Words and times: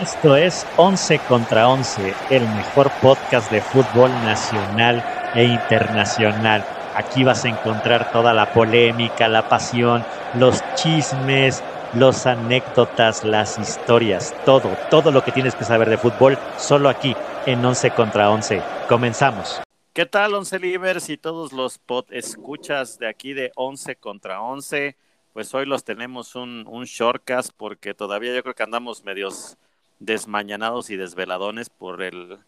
Esto 0.00 0.36
es 0.36 0.64
11 0.76 1.18
contra 1.26 1.68
11, 1.68 2.14
el 2.30 2.42
mejor 2.50 2.88
podcast 3.02 3.50
de 3.50 3.60
fútbol 3.60 4.12
nacional 4.22 5.04
e 5.34 5.42
internacional. 5.42 6.64
Aquí 6.94 7.24
vas 7.24 7.44
a 7.44 7.48
encontrar 7.48 8.12
toda 8.12 8.32
la 8.32 8.52
polémica, 8.52 9.26
la 9.26 9.48
pasión, 9.48 10.04
los 10.38 10.62
chismes, 10.76 11.64
los 11.94 12.26
anécdotas, 12.26 13.24
las 13.24 13.58
historias, 13.58 14.36
todo, 14.44 14.70
todo 14.88 15.10
lo 15.10 15.24
que 15.24 15.32
tienes 15.32 15.56
que 15.56 15.64
saber 15.64 15.90
de 15.90 15.98
fútbol, 15.98 16.38
solo 16.58 16.88
aquí 16.88 17.16
en 17.46 17.64
11 17.64 17.90
contra 17.90 18.30
11. 18.30 18.62
Comenzamos. 18.88 19.60
¿Qué 19.92 20.06
tal, 20.06 20.32
11 20.32 20.60
Livers 20.60 21.08
y 21.08 21.16
todos 21.16 21.52
los 21.52 21.78
pod 21.78 22.04
escuchas 22.10 23.00
de 23.00 23.08
aquí 23.08 23.32
de 23.32 23.50
11 23.56 23.96
contra 23.96 24.42
11? 24.42 24.96
Pues 25.32 25.52
hoy 25.54 25.66
los 25.66 25.82
tenemos 25.82 26.36
un, 26.36 26.66
un 26.68 26.84
shortcast 26.84 27.50
porque 27.56 27.94
todavía 27.94 28.32
yo 28.32 28.44
creo 28.44 28.54
que 28.54 28.62
andamos 28.62 29.02
medios 29.02 29.58
desmañanados 30.00 30.90
y 30.90 30.96
desveladones 30.96 31.70
por 31.70 32.02
el, 32.02 32.38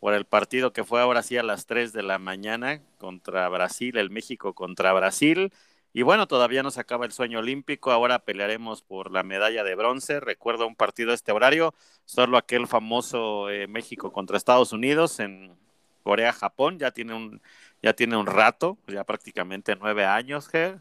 por 0.00 0.14
el 0.14 0.24
partido 0.24 0.72
que 0.72 0.84
fue 0.84 1.00
ahora 1.00 1.22
sí 1.22 1.36
a 1.36 1.42
las 1.42 1.66
3 1.66 1.92
de 1.92 2.02
la 2.02 2.18
mañana 2.18 2.80
contra 2.98 3.48
Brasil, 3.48 3.96
el 3.96 4.10
México 4.10 4.54
contra 4.54 4.92
Brasil. 4.92 5.52
Y 5.94 6.02
bueno, 6.02 6.26
todavía 6.26 6.62
nos 6.62 6.78
acaba 6.78 7.04
el 7.04 7.12
sueño 7.12 7.40
olímpico, 7.40 7.92
ahora 7.92 8.20
pelearemos 8.20 8.82
por 8.82 9.10
la 9.12 9.22
medalla 9.22 9.62
de 9.62 9.74
bronce. 9.74 10.20
Recuerdo 10.20 10.66
un 10.66 10.74
partido 10.76 11.10
de 11.10 11.16
este 11.16 11.32
horario, 11.32 11.74
solo 12.06 12.38
aquel 12.38 12.66
famoso 12.66 13.50
eh, 13.50 13.66
México 13.66 14.10
contra 14.12 14.38
Estados 14.38 14.72
Unidos 14.72 15.20
en 15.20 15.54
Corea-Japón, 16.02 16.78
ya 16.78 16.90
tiene 16.92 17.14
un, 17.14 17.42
ya 17.82 17.92
tiene 17.94 18.16
un 18.16 18.26
rato, 18.26 18.78
ya 18.86 19.04
prácticamente 19.04 19.76
nueve 19.76 20.04
años, 20.06 20.48
eh, 20.54 20.78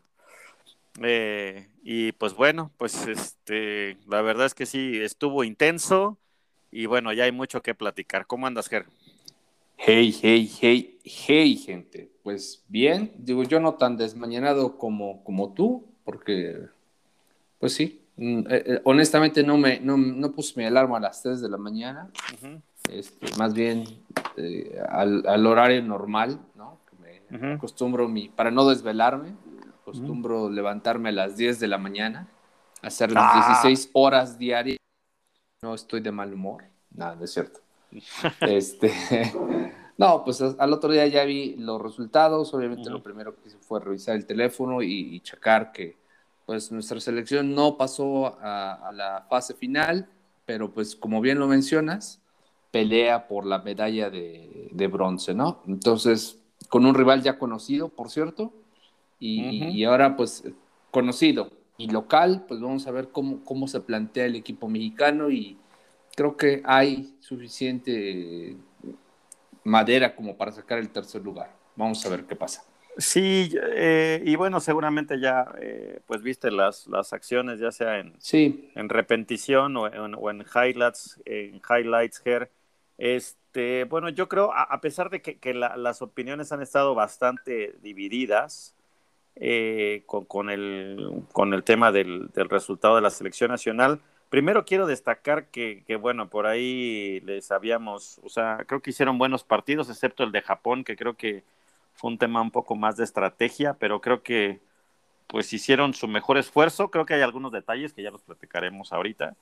y 1.83 2.11
pues 2.13 2.33
bueno, 2.33 2.71
pues 2.77 3.07
este, 3.07 3.97
la 4.07 4.21
verdad 4.21 4.45
es 4.45 4.53
que 4.53 4.65
sí, 4.65 4.99
estuvo 5.01 5.43
intenso 5.43 6.17
y 6.71 6.85
bueno, 6.85 7.11
ya 7.13 7.25
hay 7.25 7.31
mucho 7.31 7.61
que 7.61 7.75
platicar. 7.75 8.27
¿Cómo 8.27 8.47
andas, 8.47 8.69
Ger? 8.69 8.85
Hey, 9.77 10.15
hey, 10.21 10.51
hey, 10.61 10.99
hey, 11.03 11.57
gente. 11.57 12.11
Pues 12.23 12.63
bien, 12.67 13.11
digo 13.17 13.43
yo 13.43 13.59
no 13.59 13.73
tan 13.73 13.97
desmañanado 13.97 14.77
como, 14.77 15.23
como 15.23 15.53
tú, 15.53 15.85
porque, 16.05 16.67
pues 17.59 17.73
sí, 17.73 18.05
mm, 18.15 18.39
eh, 18.39 18.63
eh, 18.65 18.81
honestamente 18.83 19.43
no 19.43 19.57
me 19.57 19.79
no, 19.79 19.97
no, 19.97 20.31
puse 20.31 20.53
mi 20.59 20.65
alarma 20.65 20.97
a 20.97 21.01
las 21.01 21.23
3 21.23 21.41
de 21.41 21.49
la 21.49 21.57
mañana, 21.57 22.11
este, 22.91 23.35
más 23.37 23.53
bien 23.55 23.85
eh, 24.37 24.79
al, 24.87 25.27
al, 25.27 25.47
horario 25.47 25.81
normal, 25.81 26.39
¿no? 26.55 26.79
Que 26.87 27.37
me 27.37 27.53
acostumbro 27.53 28.07
mi, 28.07 28.29
para 28.29 28.51
no 28.51 28.69
desvelarme, 28.69 29.33
acostumbro 29.81 30.49
levantarme 30.49 31.09
a 31.09 31.13
las 31.13 31.37
10 31.37 31.59
de 31.59 31.67
la 31.67 31.77
mañana, 31.77 32.27
hacer 32.81 33.11
las 33.11 33.61
16 33.61 33.87
ah. 33.87 33.89
horas 33.93 34.37
diarias. 34.37 34.77
No 35.61 35.73
estoy 35.73 36.01
de 36.01 36.11
mal 36.11 36.33
humor. 36.33 36.63
Nada, 36.91 37.15
no 37.15 37.25
es 37.25 37.33
cierto. 37.33 37.59
este, 38.41 38.91
no, 39.97 40.23
pues 40.23 40.41
al 40.41 40.73
otro 40.73 40.91
día 40.91 41.07
ya 41.07 41.23
vi 41.25 41.55
los 41.57 41.81
resultados. 41.81 42.53
Obviamente 42.53 42.89
lo 42.89 43.03
primero 43.03 43.35
que 43.35 43.47
hice 43.47 43.57
fue 43.57 43.79
revisar 43.79 44.15
el 44.15 44.25
teléfono 44.25 44.81
y, 44.81 45.19
checar 45.21 45.71
que 45.71 45.97
pues 46.45 46.71
nuestra 46.71 46.99
selección 46.99 47.53
no 47.55 47.77
pasó 47.77 48.37
a, 48.41 48.91
la 48.93 49.25
fase 49.29 49.53
final, 49.53 50.09
pero 50.45 50.71
pues 50.71 50.95
como 50.95 51.21
bien 51.21 51.39
lo 51.39 51.47
mencionas, 51.47 52.19
pelea 52.71 53.27
por 53.27 53.45
la 53.45 53.59
medalla 53.59 54.09
de, 54.09 54.69
de 54.71 54.87
bronce, 54.87 55.33
¿no? 55.33 55.61
Entonces, 55.67 56.39
con 56.67 56.85
un 56.85 56.95
rival 56.95 57.21
ya 57.21 57.37
conocido, 57.37 57.89
por 57.89 58.09
cierto, 58.09 58.53
y, 59.21 59.83
ahora 59.83 60.17
pues 60.17 60.43
conocido 60.89 61.51
y 61.77 61.87
local, 61.87 62.45
pues 62.47 62.59
vamos 62.59 62.87
a 62.87 62.91
ver 62.91 63.09
cómo, 63.09 63.43
cómo 63.45 63.67
se 63.67 63.79
plantea 63.79 64.25
el 64.25 64.35
equipo 64.35 64.67
mexicano 64.67 65.29
y 65.29 65.57
creo 66.15 66.35
que 66.35 66.61
hay 66.65 67.15
suficiente 67.19 68.57
madera 69.63 70.15
como 70.15 70.35
para 70.35 70.51
sacar 70.51 70.79
el 70.79 70.89
tercer 70.89 71.21
lugar. 71.21 71.55
Vamos 71.75 72.05
a 72.05 72.09
ver 72.09 72.25
qué 72.25 72.35
pasa. 72.35 72.63
Sí, 72.97 73.53
eh, 73.73 74.21
y 74.25 74.35
bueno, 74.35 74.59
seguramente 74.59 75.19
ya 75.19 75.45
eh, 75.61 76.01
pues 76.05 76.21
viste 76.21 76.51
las, 76.51 76.87
las 76.87 77.13
acciones, 77.13 77.59
ya 77.59 77.71
sea 77.71 77.99
en, 77.99 78.15
sí. 78.19 78.69
en 78.75 78.89
repetición 78.89 79.77
o 79.77 79.87
en, 79.87 80.15
o 80.15 80.29
en 80.29 80.43
highlights, 80.53 81.21
en 81.25 81.61
highlights 81.69 82.21
here. 82.25 82.51
Este, 82.97 83.85
bueno, 83.85 84.09
yo 84.09 84.27
creo, 84.27 84.51
a, 84.53 84.79
pesar 84.81 85.09
de 85.09 85.21
que, 85.21 85.39
que 85.39 85.53
las 85.53 86.01
opiniones 86.01 86.51
han 86.51 86.61
estado 86.61 86.93
bastante 86.93 87.75
divididas, 87.81 88.75
eh, 89.35 90.03
con, 90.05 90.49
el, 90.49 91.23
con 91.31 91.53
el 91.53 91.63
tema 91.63 91.91
del, 91.91 92.29
resultado 92.33 92.95
de 92.95 93.01
la 93.01 93.09
selección 93.09 93.51
nacional. 93.51 94.01
Primero 94.29 94.65
quiero 94.65 94.87
destacar 94.87 95.47
que, 95.47 95.83
bueno, 95.99 96.29
por 96.29 96.45
ahí 96.47 97.19
les 97.21 97.51
habíamos, 97.51 98.19
o 98.23 98.29
sea, 98.29 98.59
creo 98.67 98.81
que 98.81 98.91
hicieron 98.91 99.17
buenos 99.17 99.43
partidos, 99.43 99.89
excepto 99.89 100.23
el 100.23 100.31
de 100.31 100.41
Japón, 100.41 100.83
que 100.83 100.95
creo 100.95 101.15
que 101.15 101.43
fue 101.93 102.11
un 102.11 102.17
tema 102.17 102.41
un 102.41 102.51
poco 102.51 102.75
más 102.75 102.97
de 102.97 103.03
estrategia, 103.03 103.73
pero 103.73 104.01
creo 104.01 104.23
que 104.23 104.59
pues 105.27 105.51
hicieron 105.53 105.93
su 105.93 106.07
mejor 106.07 106.37
esfuerzo. 106.37 106.91
Creo 106.91 107.05
que 107.05 107.13
hay 107.13 107.21
algunos 107.21 107.51
detalles 107.51 107.93
que 107.93 108.03
ya 108.03 108.11
los 108.11 108.21
platicaremos 108.21 108.93
ahorita, 108.93 109.35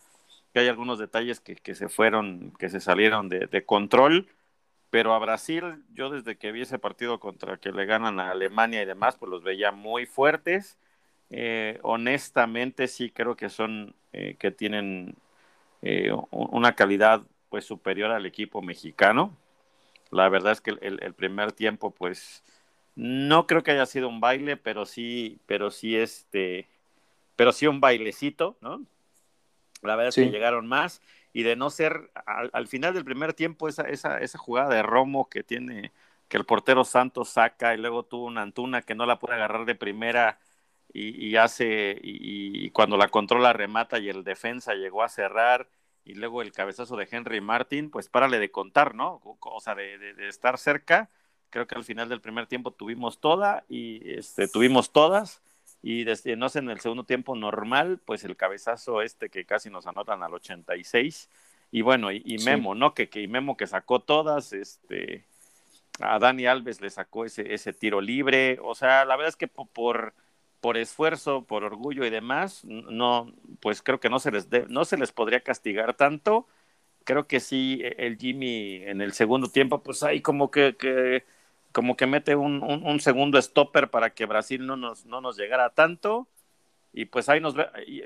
que 0.53 0.59
hay 0.59 0.67
algunos 0.67 0.99
detalles 0.99 1.39
que, 1.39 1.75
se 1.75 1.89
fueron, 1.89 2.51
que 2.57 2.69
se 2.69 2.79
salieron 2.79 3.29
de 3.29 3.65
control 3.65 4.27
pero 4.89 5.13
a 5.13 5.19
Brasil, 5.19 5.83
yo 5.93 6.09
desde 6.09 6.37
que 6.37 6.51
vi 6.51 6.61
ese 6.61 6.79
partido 6.79 7.19
contra 7.19 7.57
que 7.57 7.71
le 7.71 7.85
ganan 7.85 8.19
a 8.19 8.31
Alemania 8.31 8.81
y 8.81 8.85
demás, 8.85 9.15
pues 9.17 9.29
los 9.29 9.43
veía 9.43 9.71
muy 9.71 10.05
fuertes. 10.05 10.77
Eh, 11.29 11.79
honestamente 11.83 12.87
sí 12.87 13.11
creo 13.11 13.35
que 13.35 13.49
son, 13.49 13.93
eh, 14.13 14.35
que 14.39 14.49
tienen 14.49 15.15
eh, 15.83 16.11
una 16.31 16.75
calidad 16.75 17.21
pues 17.49 17.65
superior 17.65 18.11
al 18.11 18.25
equipo 18.25 18.61
mexicano. 18.61 19.35
La 20.11 20.27
verdad 20.29 20.53
es 20.53 20.61
que 20.61 20.71
el, 20.71 20.99
el, 21.03 21.13
primer 21.13 21.51
tiempo 21.51 21.91
pues 21.91 22.43
no 22.95 23.45
creo 23.45 23.61
que 23.61 23.71
haya 23.71 23.85
sido 23.85 24.09
un 24.09 24.19
baile, 24.19 24.57
pero 24.57 24.85
sí, 24.85 25.39
pero 25.45 25.69
sí 25.69 25.95
este, 25.95 26.67
pero 27.35 27.51
sí 27.51 27.67
un 27.67 27.79
bailecito, 27.79 28.57
¿no? 28.61 28.83
La 29.81 29.95
verdad 29.95 30.09
es 30.09 30.15
que 30.15 30.31
llegaron 30.31 30.67
más 30.67 31.01
y 31.39 31.43
de 31.43 31.55
no 31.55 31.69
ser 31.69 32.11
al, 32.25 32.67
final 32.67 32.93
del 32.93 33.05
primer 33.05 33.33
tiempo 33.33 33.69
esa, 33.69 33.83
esa, 33.83 34.19
esa, 34.19 34.37
jugada 34.37 34.75
de 34.75 34.83
Romo 34.83 35.29
que 35.29 35.41
tiene, 35.41 35.93
que 36.27 36.35
el 36.35 36.45
portero 36.45 36.83
Santos 36.83 37.29
saca 37.29 37.73
y 37.73 37.77
luego 37.77 38.03
tuvo 38.03 38.25
una 38.25 38.41
Antuna 38.41 38.81
que 38.81 38.93
no 38.93 39.05
la 39.05 39.19
puede 39.19 39.35
agarrar 39.35 39.63
de 39.65 39.75
primera 39.75 40.37
y, 40.91 41.37
hace, 41.37 41.97
y, 42.03 42.71
cuando 42.71 42.97
la 42.97 43.07
controla 43.07 43.53
remata 43.53 43.99
y 43.99 44.09
el 44.09 44.25
defensa 44.25 44.73
llegó 44.73 45.01
a 45.01 45.07
cerrar 45.07 45.69
y 46.03 46.15
luego 46.15 46.41
el 46.41 46.51
cabezazo 46.51 46.97
de 46.97 47.07
Henry 47.09 47.39
Martin, 47.39 47.89
pues 47.89 48.09
párale 48.09 48.37
de 48.39 48.51
contar, 48.51 48.95
¿no? 48.95 49.21
O 49.23 49.61
sea, 49.61 49.75
de, 49.75 49.97
de, 49.97 50.27
estar 50.27 50.57
cerca. 50.57 51.09
Creo 51.51 51.67
que 51.67 51.75
al 51.75 51.85
final 51.85 52.09
del 52.09 52.19
primer 52.19 52.47
tiempo 52.47 52.71
tuvimos 52.71 53.21
toda 53.21 53.63
y 53.69 54.11
este, 54.11 54.49
tuvimos 54.49 54.91
todas 54.91 55.41
y 55.81 56.03
desde, 56.03 56.35
no 56.35 56.49
sé, 56.49 56.59
en 56.59 56.69
el 56.69 56.79
segundo 56.79 57.05
tiempo 57.05 57.35
normal, 57.35 57.99
pues 58.05 58.23
el 58.23 58.35
cabezazo 58.35 59.01
este 59.01 59.29
que 59.29 59.45
casi 59.45 59.69
nos 59.69 59.87
anotan 59.87 60.23
al 60.23 60.33
86, 60.33 61.29
y 61.71 61.81
bueno, 61.81 62.11
y, 62.11 62.37
Memo, 62.43 62.75
¿no? 62.75 62.93
Que, 62.93 63.09
que 63.09 63.21
y 63.21 63.27
Memo 63.27 63.55
que 63.55 63.67
sacó 63.67 63.99
todas, 64.01 64.53
este, 64.53 65.25
a 65.99 66.19
Dani 66.19 66.45
Alves 66.47 66.81
le 66.81 66.89
sacó 66.89 67.25
ese, 67.25 67.53
ese 67.53 67.73
tiro 67.73 68.01
libre, 68.01 68.57
o 68.61 68.75
sea, 68.75 69.05
la 69.05 69.15
verdad 69.15 69.29
es 69.29 69.35
que 69.35 69.47
por, 69.47 70.13
por 70.61 70.77
esfuerzo, 70.77 71.43
por 71.45 71.63
orgullo 71.63 72.05
y 72.05 72.09
demás, 72.09 72.63
no, 72.65 73.33
pues 73.61 73.81
creo 73.81 73.99
que 73.99 74.09
no 74.09 74.19
se 74.19 74.31
les, 74.31 74.47
no 74.69 74.85
se 74.85 74.97
les 74.97 75.11
podría 75.11 75.41
castigar 75.41 75.93
tanto, 75.95 76.47
creo 77.03 77.27
que 77.27 77.39
sí, 77.39 77.81
el 77.97 78.17
Jimmy 78.17 78.83
en 78.83 79.01
el 79.01 79.13
segundo 79.13 79.49
tiempo, 79.49 79.83
pues 79.83 80.03
ahí 80.03 80.21
como 80.21 80.51
que, 80.51 80.75
que 80.77 81.25
como 81.71 81.95
que 81.95 82.07
mete 82.07 82.35
un, 82.35 82.63
un, 82.63 82.99
segundo 82.99 83.41
stopper 83.41 83.89
para 83.89 84.11
que 84.11 84.25
Brasil 84.25 84.65
no 84.65 84.75
nos, 84.75 85.05
no 85.05 85.21
nos 85.21 85.37
llegara 85.37 85.69
tanto. 85.71 86.27
Y 86.91 87.05
pues 87.05 87.29
ahí 87.29 87.39
nos 87.39 87.53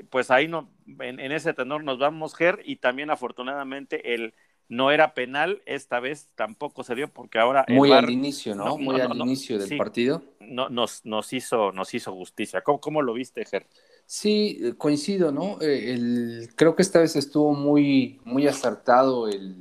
pues 0.10 0.30
ahí 0.30 0.50
no, 0.50 0.70
en, 1.00 1.20
ese 1.32 1.54
tenor 1.54 1.84
nos 1.86 2.00
vamos, 2.00 2.36
Ger, 2.36 2.62
y 2.66 2.78
también 2.78 3.10
afortunadamente 3.10 4.14
el 4.14 4.34
no 4.68 4.92
era 4.92 5.14
penal, 5.14 5.62
esta 5.66 6.00
vez 6.00 6.30
tampoco 6.36 6.84
se 6.84 6.96
dio 6.96 7.08
porque 7.08 7.38
ahora 7.40 7.66
muy 7.70 7.92
al 7.92 8.10
inicio, 8.10 8.56
¿no? 8.56 8.78
Muy 8.78 9.00
al 9.00 9.16
inicio 9.16 9.58
del 9.58 9.78
partido. 9.78 10.24
No, 10.40 10.68
nos, 10.68 11.06
nos 11.06 11.32
hizo, 11.32 11.72
nos 11.72 11.94
hizo 11.94 12.14
justicia. 12.14 12.62
¿Cómo, 12.62 12.82
cómo 12.82 13.02
lo 13.02 13.14
viste, 13.14 13.46
Ger? 13.46 13.68
Sí, 14.06 14.74
coincido, 14.78 15.32
¿no? 15.32 15.62
Eh, 15.62 15.94
el, 15.94 16.50
creo 16.56 16.76
que 16.76 16.82
esta 16.82 17.00
vez 17.00 17.16
estuvo 17.16 17.54
muy, 17.54 18.20
muy 18.26 18.48
acertado 18.48 19.30
el, 19.30 19.56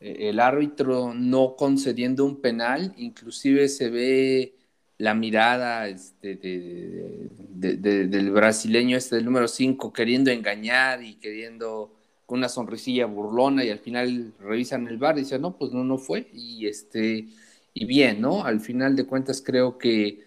el 0.00 0.40
árbitro 0.40 1.14
no 1.14 1.56
concediendo 1.56 2.24
un 2.24 2.40
penal, 2.40 2.94
inclusive 2.96 3.68
se 3.68 3.90
ve 3.90 4.54
la 4.98 5.14
mirada 5.14 5.88
este, 5.88 6.36
del 6.36 8.30
brasileño 8.32 8.96
este 8.96 9.16
del 9.16 9.24
número 9.24 9.48
5 9.48 9.92
queriendo 9.92 10.30
engañar 10.30 11.02
y 11.02 11.14
queriendo 11.14 11.92
con 12.26 12.38
una 12.38 12.48
sonrisilla 12.48 13.06
burlona 13.06 13.64
y 13.64 13.70
al 13.70 13.78
final 13.78 14.32
revisan 14.38 14.86
el 14.88 14.98
bar 14.98 15.16
y 15.16 15.22
dicen, 15.22 15.42
no, 15.42 15.56
pues 15.56 15.72
no, 15.72 15.84
no 15.84 15.98
fue. 15.98 16.28
Y, 16.32 16.66
este, 16.66 17.26
y 17.74 17.84
bien, 17.86 18.20
¿no? 18.20 18.44
Al 18.44 18.60
final 18.60 18.94
de 18.94 19.04
cuentas 19.04 19.42
creo 19.44 19.78
que 19.78 20.20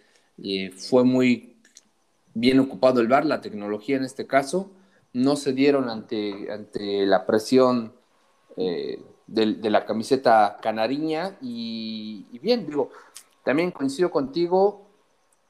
eh, 0.43 0.71
fue 0.75 1.03
muy 1.03 1.55
bien 2.33 2.59
ocupado 2.59 2.99
el 2.99 3.07
bar, 3.07 3.25
la 3.25 3.41
tecnología 3.41 3.97
en 3.97 4.03
este 4.03 4.27
caso, 4.27 4.71
no 5.13 5.35
se 5.35 5.53
dieron 5.53 5.89
ante, 5.89 6.51
ante 6.51 7.05
la 7.05 7.25
presión 7.25 7.93
eh, 8.57 8.99
de, 9.27 9.69
la 9.69 9.85
camiseta 9.85 10.57
canariña 10.61 11.37
y, 11.41 12.25
bien, 12.39 12.67
digo, 12.67 12.89
también 13.43 13.71
coincido 13.71 14.11
contigo, 14.11 14.81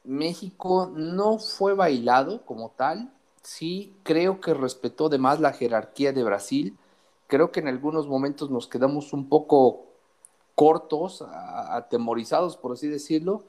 México 0.04 0.90
no 0.94 1.38
fue 1.38 1.74
bailado 1.74 2.44
como 2.44 2.70
tal, 2.70 3.12
sí 3.42 3.94
creo 4.02 4.40
que 4.40 4.54
respetó 4.54 5.08
de 5.08 5.18
más 5.18 5.40
la 5.40 5.52
jerarquía 5.52 6.12
de 6.12 6.24
Brasil, 6.24 6.76
creo 7.26 7.50
que 7.50 7.60
en 7.60 7.68
algunos 7.68 8.06
momentos 8.06 8.50
nos 8.50 8.66
quedamos 8.66 9.12
un 9.12 9.28
poco 9.28 9.86
cortos, 10.54 11.22
atemorizados, 11.22 12.56
por 12.56 12.72
así 12.72 12.88
decirlo, 12.88 13.42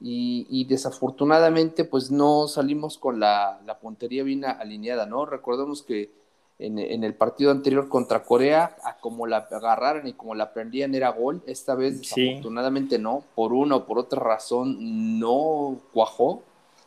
y, 0.00 0.64
desafortunadamente 0.66 1.84
pues 1.84 2.10
no 2.10 2.46
salimos 2.46 2.98
con 2.98 3.18
la, 3.18 3.60
la, 3.66 3.78
puntería 3.80 4.22
bien 4.22 4.44
alineada, 4.44 5.06
¿no? 5.06 5.26
Recordemos 5.26 5.82
que 5.82 6.12
en, 6.58 7.04
el 7.04 7.14
partido 7.14 7.50
anterior 7.50 7.88
contra 7.88 8.24
Corea, 8.24 8.76
a 8.82 8.96
como 8.98 9.26
la 9.26 9.48
agarraran 9.50 10.06
y 10.08 10.14
como 10.14 10.34
la 10.34 10.52
prendían 10.52 10.94
era 10.94 11.10
gol, 11.10 11.42
esta 11.46 11.74
vez 11.74 12.00
desafortunadamente 12.00 12.98
no, 12.98 13.22
por 13.34 13.52
una 13.52 13.76
o 13.76 13.86
por 13.86 13.98
otra 13.98 14.20
razón 14.20 15.18
no 15.20 15.78
cuajó, 15.92 16.42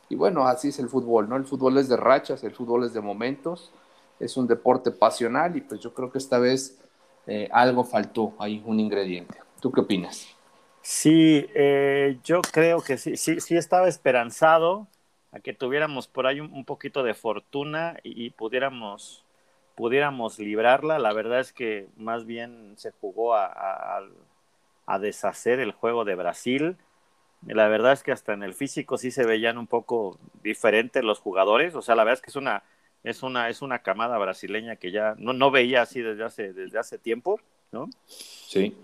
y 0.09 0.15
bueno, 0.15 0.45
así 0.45 0.67
es 0.67 0.79
el 0.79 0.89
fútbol, 0.89 1.29
¿no? 1.29 1.37
El 1.37 1.45
fútbol 1.45 1.77
es 1.77 1.87
de 1.87 1.95
rachas, 1.95 2.43
el 2.43 2.51
fútbol 2.51 2.83
es 2.83 2.93
de 2.93 2.99
momentos, 2.99 3.71
es 4.19 4.35
un 4.35 4.45
deporte 4.45 4.91
pasional 4.91 5.55
y 5.55 5.61
pues 5.61 5.79
yo 5.79 5.93
creo 5.93 6.11
que 6.11 6.17
esta 6.17 6.37
vez 6.37 6.77
eh, 7.27 7.47
algo 7.51 7.85
faltó 7.85 8.33
ahí, 8.37 8.61
un 8.65 8.79
ingrediente. 8.79 9.37
¿Tú 9.61 9.71
qué 9.71 9.79
opinas? 9.79 10.27
Sí, 10.81 11.45
eh, 11.55 12.19
yo 12.23 12.41
creo 12.41 12.81
que 12.81 12.97
sí, 12.97 13.15
sí, 13.15 13.39
sí 13.39 13.55
estaba 13.55 13.87
esperanzado 13.87 14.87
a 15.31 15.39
que 15.39 15.53
tuviéramos 15.53 16.07
por 16.07 16.27
ahí 16.27 16.39
un, 16.39 16.65
poquito 16.65 17.03
de 17.03 17.13
fortuna 17.13 17.97
y, 18.03 18.31
pudiéramos, 18.31 19.23
pudiéramos 19.75 20.39
librarla. 20.39 20.99
La 20.99 21.13
verdad 21.13 21.39
es 21.39 21.53
que 21.53 21.87
más 21.97 22.25
bien 22.25 22.73
se 22.77 22.91
jugó 22.91 23.35
a, 23.35 24.01
a, 24.85 24.99
deshacer 24.99 25.59
el 25.59 25.71
juego 25.71 26.05
de 26.05 26.15
Brasil. 26.15 26.77
La 27.45 27.67
verdad 27.67 27.93
es 27.93 28.03
que 28.03 28.11
hasta 28.11 28.33
en 28.33 28.43
el 28.43 28.53
físico 28.53 28.97
sí 28.97 29.11
se 29.11 29.25
veían 29.25 29.57
un 29.57 29.67
poco 29.67 30.19
diferentes 30.43 31.03
los 31.03 31.19
jugadores. 31.19 31.75
O 31.75 31.81
sea, 31.81 31.95
la 31.95 32.03
verdad 32.03 32.19
es 32.19 32.21
que 32.21 32.29
es 32.29 32.35
una, 32.35 32.63
es 33.03 33.23
una, 33.23 33.49
es 33.49 33.61
una 33.61 33.79
camada 33.79 34.17
brasileña 34.17 34.75
que 34.75 34.91
ya 34.91 35.15
no, 35.17 35.33
no 35.33 35.51
veía 35.51 35.81
así 35.81 36.01
desde 36.01 36.23
hace, 36.23 36.53
desde 36.53 36.77
hace 36.77 36.97
tiempo, 36.97 37.39
¿no? 37.71 37.89
Sí 38.05 38.75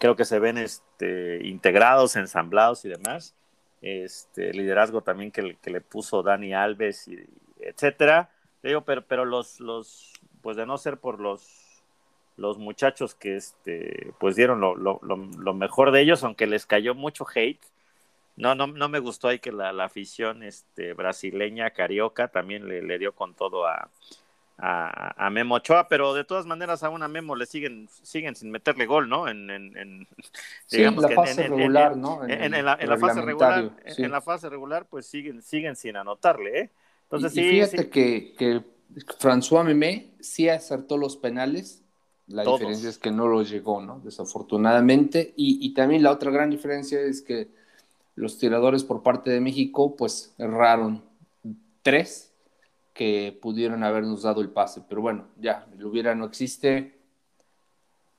creo 0.00 0.16
que 0.16 0.24
se 0.24 0.38
ven 0.38 0.58
este, 0.58 1.46
integrados, 1.46 2.16
ensamblados 2.16 2.84
y 2.84 2.88
demás. 2.88 3.34
Este 3.82 4.52
liderazgo 4.52 5.02
también 5.02 5.30
que, 5.30 5.56
que 5.62 5.70
le 5.70 5.80
puso 5.80 6.22
Dani 6.22 6.52
Alves, 6.52 7.06
y, 7.06 7.24
etcétera. 7.60 8.30
Digo, 8.62 8.82
pero, 8.82 9.02
pero 9.02 9.24
los, 9.24 9.60
los, 9.60 10.12
pues 10.42 10.56
de 10.56 10.66
no 10.66 10.76
ser 10.78 10.98
por 10.98 11.20
los, 11.20 11.82
los 12.36 12.58
muchachos 12.58 13.14
que 13.14 13.36
este, 13.36 14.12
pues 14.18 14.36
dieron 14.36 14.60
lo, 14.60 14.74
lo, 14.76 15.00
lo, 15.02 15.54
mejor 15.54 15.92
de 15.92 16.02
ellos, 16.02 16.24
aunque 16.24 16.46
les 16.46 16.66
cayó 16.66 16.94
mucho 16.94 17.26
hate. 17.34 17.62
No, 18.36 18.54
no, 18.54 18.66
no 18.66 18.88
me 18.88 18.98
gustó 18.98 19.28
ahí 19.28 19.38
que 19.38 19.52
la, 19.52 19.72
la 19.72 19.84
afición 19.84 20.42
este, 20.42 20.94
brasileña, 20.94 21.70
carioca, 21.70 22.28
también 22.28 22.68
le, 22.68 22.82
le 22.82 22.98
dio 22.98 23.14
con 23.14 23.34
todo 23.34 23.66
a, 23.66 23.90
a, 24.62 25.30
Memo 25.30 25.56
Ochoa, 25.56 25.88
pero 25.88 26.12
de 26.14 26.24
todas 26.24 26.46
maneras 26.46 26.82
a 26.82 26.90
una 26.90 27.08
Memo 27.08 27.34
le 27.34 27.46
siguen, 27.46 27.88
siguen 28.02 28.34
sin 28.34 28.50
meterle 28.50 28.86
gol, 28.86 29.08
¿no? 29.08 29.28
En, 29.28 29.50
en, 29.50 30.06
digamos 30.70 31.02
la 31.04 31.10
fase 31.10 31.48
regular, 31.48 31.96
¿no? 31.96 32.26
En, 32.28 32.52
la, 32.64 32.76
fase 32.98 33.22
regular, 33.22 33.70
en 33.84 34.10
la 34.10 34.20
fase 34.20 34.48
regular, 34.48 34.86
pues 34.86 35.06
siguen, 35.06 35.42
siguen 35.42 35.76
sin 35.76 35.96
anotarle, 35.96 36.60
¿eh? 36.60 36.70
Entonces, 37.10 37.36
y, 37.36 37.50
fíjate 37.50 37.90
Que, 37.90 38.34
que 38.38 38.62
François 39.18 39.64
Memé 39.64 40.14
sí 40.20 40.48
acertó 40.48 40.96
los 40.96 41.16
penales, 41.16 41.82
la 42.26 42.44
diferencia 42.44 42.88
es 42.88 42.98
que 42.98 43.10
no 43.10 43.26
los 43.26 43.50
llegó, 43.50 43.82
¿no? 43.82 44.00
Desafortunadamente, 44.04 45.34
y, 45.36 45.58
y 45.66 45.74
también 45.74 46.02
la 46.02 46.12
otra 46.12 46.30
gran 46.30 46.50
diferencia 46.50 47.00
es 47.00 47.22
que 47.22 47.48
los 48.14 48.38
tiradores 48.38 48.84
por 48.84 49.02
parte 49.02 49.30
de 49.30 49.40
México, 49.40 49.96
pues 49.96 50.34
erraron 50.38 51.02
tres 51.82 52.32
que 52.92 53.38
pudieron 53.40 53.82
habernos 53.82 54.22
dado 54.22 54.40
el 54.42 54.50
pase. 54.50 54.82
Pero 54.88 55.00
bueno, 55.00 55.26
ya, 55.40 55.66
el 55.72 55.84
hubiera 55.84 56.14
no 56.14 56.26
existe. 56.26 56.98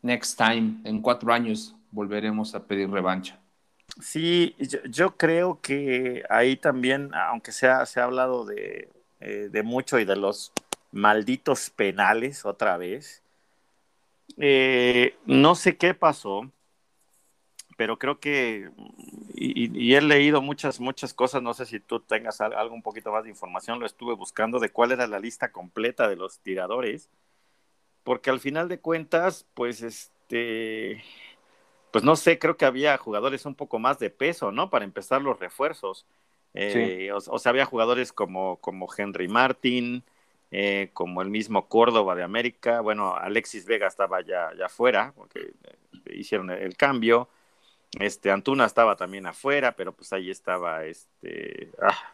Next 0.01 0.37
time, 0.37 0.81
en 0.83 1.01
cuatro 1.01 1.31
años, 1.31 1.75
volveremos 1.91 2.55
a 2.55 2.65
pedir 2.65 2.89
revancha. 2.89 3.39
Sí, 3.99 4.55
yo, 4.89 5.17
creo 5.17 5.59
que 5.61 6.23
ahí 6.29 6.55
también, 6.55 7.11
aunque 7.13 7.51
se 7.51 7.67
ha 7.67 7.85
hablado 7.97 8.45
de, 8.45 8.89
eh, 9.19 9.49
de 9.51 9.63
mucho 9.63 9.99
y 9.99 10.05
de 10.05 10.15
los 10.15 10.51
malditos 10.91 11.69
penales 11.69 12.43
otra 12.43 12.77
vez, 12.77 13.21
eh, 14.37 15.15
no 15.25 15.53
sé 15.53 15.77
qué 15.77 15.93
pasó, 15.93 16.51
pero 17.77 17.99
creo 17.99 18.19
que, 18.19 18.71
y, 19.35 19.93
he 19.93 20.01
leído 20.01 20.41
muchas, 20.41 20.79
muchas 20.79 21.13
cosas, 21.13 21.43
no 21.43 21.53
sé 21.53 21.67
si 21.67 21.79
tú 21.79 21.99
tengas 21.99 22.41
algo 22.41 22.73
un 22.73 22.81
poquito 22.81 23.11
más 23.11 23.23
de 23.23 23.29
información, 23.29 23.79
lo 23.79 23.85
estuve 23.85 24.15
buscando 24.15 24.59
de 24.59 24.71
cuál 24.71 24.91
era 24.91 25.05
la 25.05 25.19
lista 25.19 25.51
completa 25.51 26.09
de 26.09 26.15
los 26.15 26.39
tiradores, 26.39 27.09
porque 28.03 28.31
al 28.31 28.39
final 28.39 28.67
de 28.69 28.79
cuentas, 28.79 29.45
pues 29.53 29.83
este, 29.83 31.03
pues 31.91 32.03
no 32.03 32.15
sé, 32.15 32.39
creo 32.39 32.57
que 32.57 32.65
había 32.65 32.97
jugadores 32.97 33.45
un 33.45 33.55
poco 33.55 33.79
más 33.79 33.99
de 33.99 34.09
peso, 34.09 34.51
¿no? 34.51 34.69
Para 34.69 34.85
empezar 34.85 35.21
los 35.21 35.39
refuerzos. 35.39 36.05
Eh, 36.53 37.11
o, 37.13 37.39
sea, 37.39 37.49
había 37.49 37.65
jugadores 37.65 38.11
como, 38.11 38.57
como 38.57 38.87
Henry 38.95 39.27
Martin, 39.27 40.03
eh, 40.51 40.89
como 40.93 41.21
el 41.21 41.29
mismo 41.29 41.67
Córdoba 41.67 42.15
de 42.15 42.23
América, 42.23 42.81
bueno, 42.81 43.15
Alexis 43.15 43.65
Vega 43.65 43.87
estaba 43.87 44.21
ya, 44.21 44.51
ya 44.57 44.67
fuera, 44.67 45.13
porque 45.15 45.39
eh, 45.39 46.13
hicieron 46.13 46.49
el 46.49 46.75
cambio. 46.75 47.29
Este, 47.99 48.31
Antuna 48.31 48.65
estaba 48.65 48.95
también 48.95 49.25
afuera, 49.27 49.73
pero 49.73 49.91
pues 49.91 50.13
ahí 50.13 50.29
estaba 50.29 50.85
este, 50.85 51.69
ah, 51.81 52.13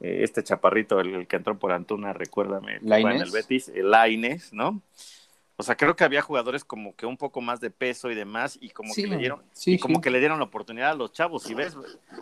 este 0.00 0.42
chaparrito, 0.42 1.00
el, 1.00 1.26
que 1.26 1.36
entró 1.36 1.58
por 1.58 1.72
Antuna, 1.72 2.12
recuérdame, 2.12 2.76
en 2.76 3.06
el 3.06 3.30
Betis, 3.30 3.68
el 3.68 3.90
Laines, 3.90 4.52
¿no? 4.52 4.82
O 5.56 5.62
sea, 5.62 5.76
creo 5.76 5.94
que 5.94 6.02
había 6.02 6.20
jugadores 6.20 6.64
como 6.64 6.96
que 6.96 7.06
un 7.06 7.16
poco 7.16 7.40
más 7.40 7.60
de 7.60 7.70
peso 7.70 8.10
y 8.10 8.16
demás, 8.16 8.58
y 8.60 8.70
como 8.70 8.92
que 8.92 9.06
le 9.06 9.16
dieron, 9.16 9.42
y 9.64 9.78
como 9.78 10.00
que 10.00 10.10
le 10.10 10.18
dieron 10.18 10.38
la 10.38 10.46
oportunidad 10.46 10.90
a 10.90 10.94
los 10.94 11.12
chavos. 11.12 11.48
Y 11.48 11.54
ves, 11.54 11.76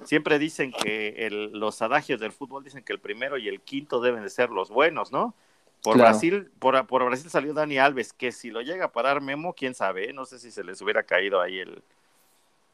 siempre 0.05 0.39
dicen 0.39 0.71
que 0.71 1.27
el, 1.27 1.53
los 1.53 1.81
adagios 1.81 2.21
del 2.21 2.33
fútbol 2.33 2.63
dicen 2.63 2.85
que 2.85 2.93
el 2.93 3.01
primero 3.01 3.39
y 3.39 3.49
el 3.49 3.61
quinto 3.61 4.01
deben 4.01 4.23
de 4.23 4.29
ser 4.29 4.51
los 4.51 4.69
buenos, 4.69 5.13
¿no? 5.13 5.35
Por 5.83 5.99
Brasil, 5.99 6.51
por, 6.59 6.87
por 6.87 7.05
Brasil 7.05 7.29
salió 7.29 7.55
Dani 7.55 7.79
Alves, 7.79 8.13
que 8.13 8.31
si 8.31 8.51
lo 8.51 8.61
llega 8.61 8.85
a 8.85 8.93
parar 8.93 9.21
Memo, 9.21 9.55
quién 9.55 9.75
sabe, 9.75 10.13
no 10.13 10.27
sé 10.27 10.39
si 10.39 10.51
se 10.53 10.63
les 10.63 10.81
hubiera 10.81 11.03
caído 11.03 11.41
ahí 11.41 11.59
el, 11.59 11.83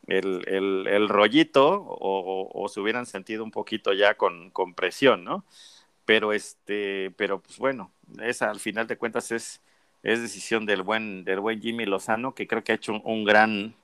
el, 0.08 0.86
el, 0.86 1.08
rollito 1.08 1.86
o, 1.88 2.68
se 2.68 2.80
hubieran 2.80 3.06
sentido 3.06 3.44
un 3.44 3.50
poquito 3.50 3.92
ya 3.92 4.14
con, 4.16 4.50
con, 4.50 4.74
presión, 4.74 5.24
¿no? 5.24 5.44
Pero 6.04 6.32
este, 6.32 7.12
pero 7.16 7.40
pues 7.40 7.58
bueno, 7.58 7.92
esa 8.22 8.50
al 8.50 8.60
final 8.60 8.86
de 8.86 8.98
cuentas 8.98 9.30
es, 9.32 9.60
es 10.02 10.20
decisión 10.20 10.66
del 10.66 10.82
buen, 10.82 11.24
del 11.24 11.40
buen 11.40 11.60
Jimmy 11.60 11.86
Lozano, 11.86 12.34
que 12.34 12.46
creo 12.46 12.64
que 12.64 12.72
ha 12.72 12.76
hecho 12.76 13.00
un, 13.02 13.24
gran, 13.24 13.74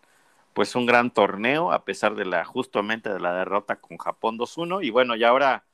pues 0.53 0.75
un 0.75 0.87
gran 0.87 1.11
torneo, 1.11 1.73
a 1.73 1.85
pesar 1.85 2.15
de 2.15 2.25
la, 2.25 2.45
justamente 2.45 3.11
de 3.11 3.21
la 3.21 3.35
derrota 3.35 3.77
con 3.77 3.99
Japón 3.99 4.39
2-1, 4.39 4.85
y 4.85 4.91
bueno, 4.91 5.17
y 5.17 5.25
ahora 5.25 5.65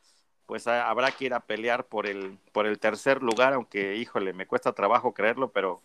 pues 0.47 0.67
habrá 0.67 1.13
que 1.13 1.27
ir 1.27 1.35
a 1.35 1.39
pelear 1.39 1.85
por 1.87 2.09
el, 2.09 2.37
por 2.51 2.67
el 2.67 2.81
tercer 2.81 3.23
lugar, 3.23 3.53
aunque 3.53 3.97
híjole, 3.97 4.33
me 4.33 4.47
cuesta 4.47 4.73
trabajo 4.73 5.15
creerlo, 5.15 5.53
pero 5.53 5.81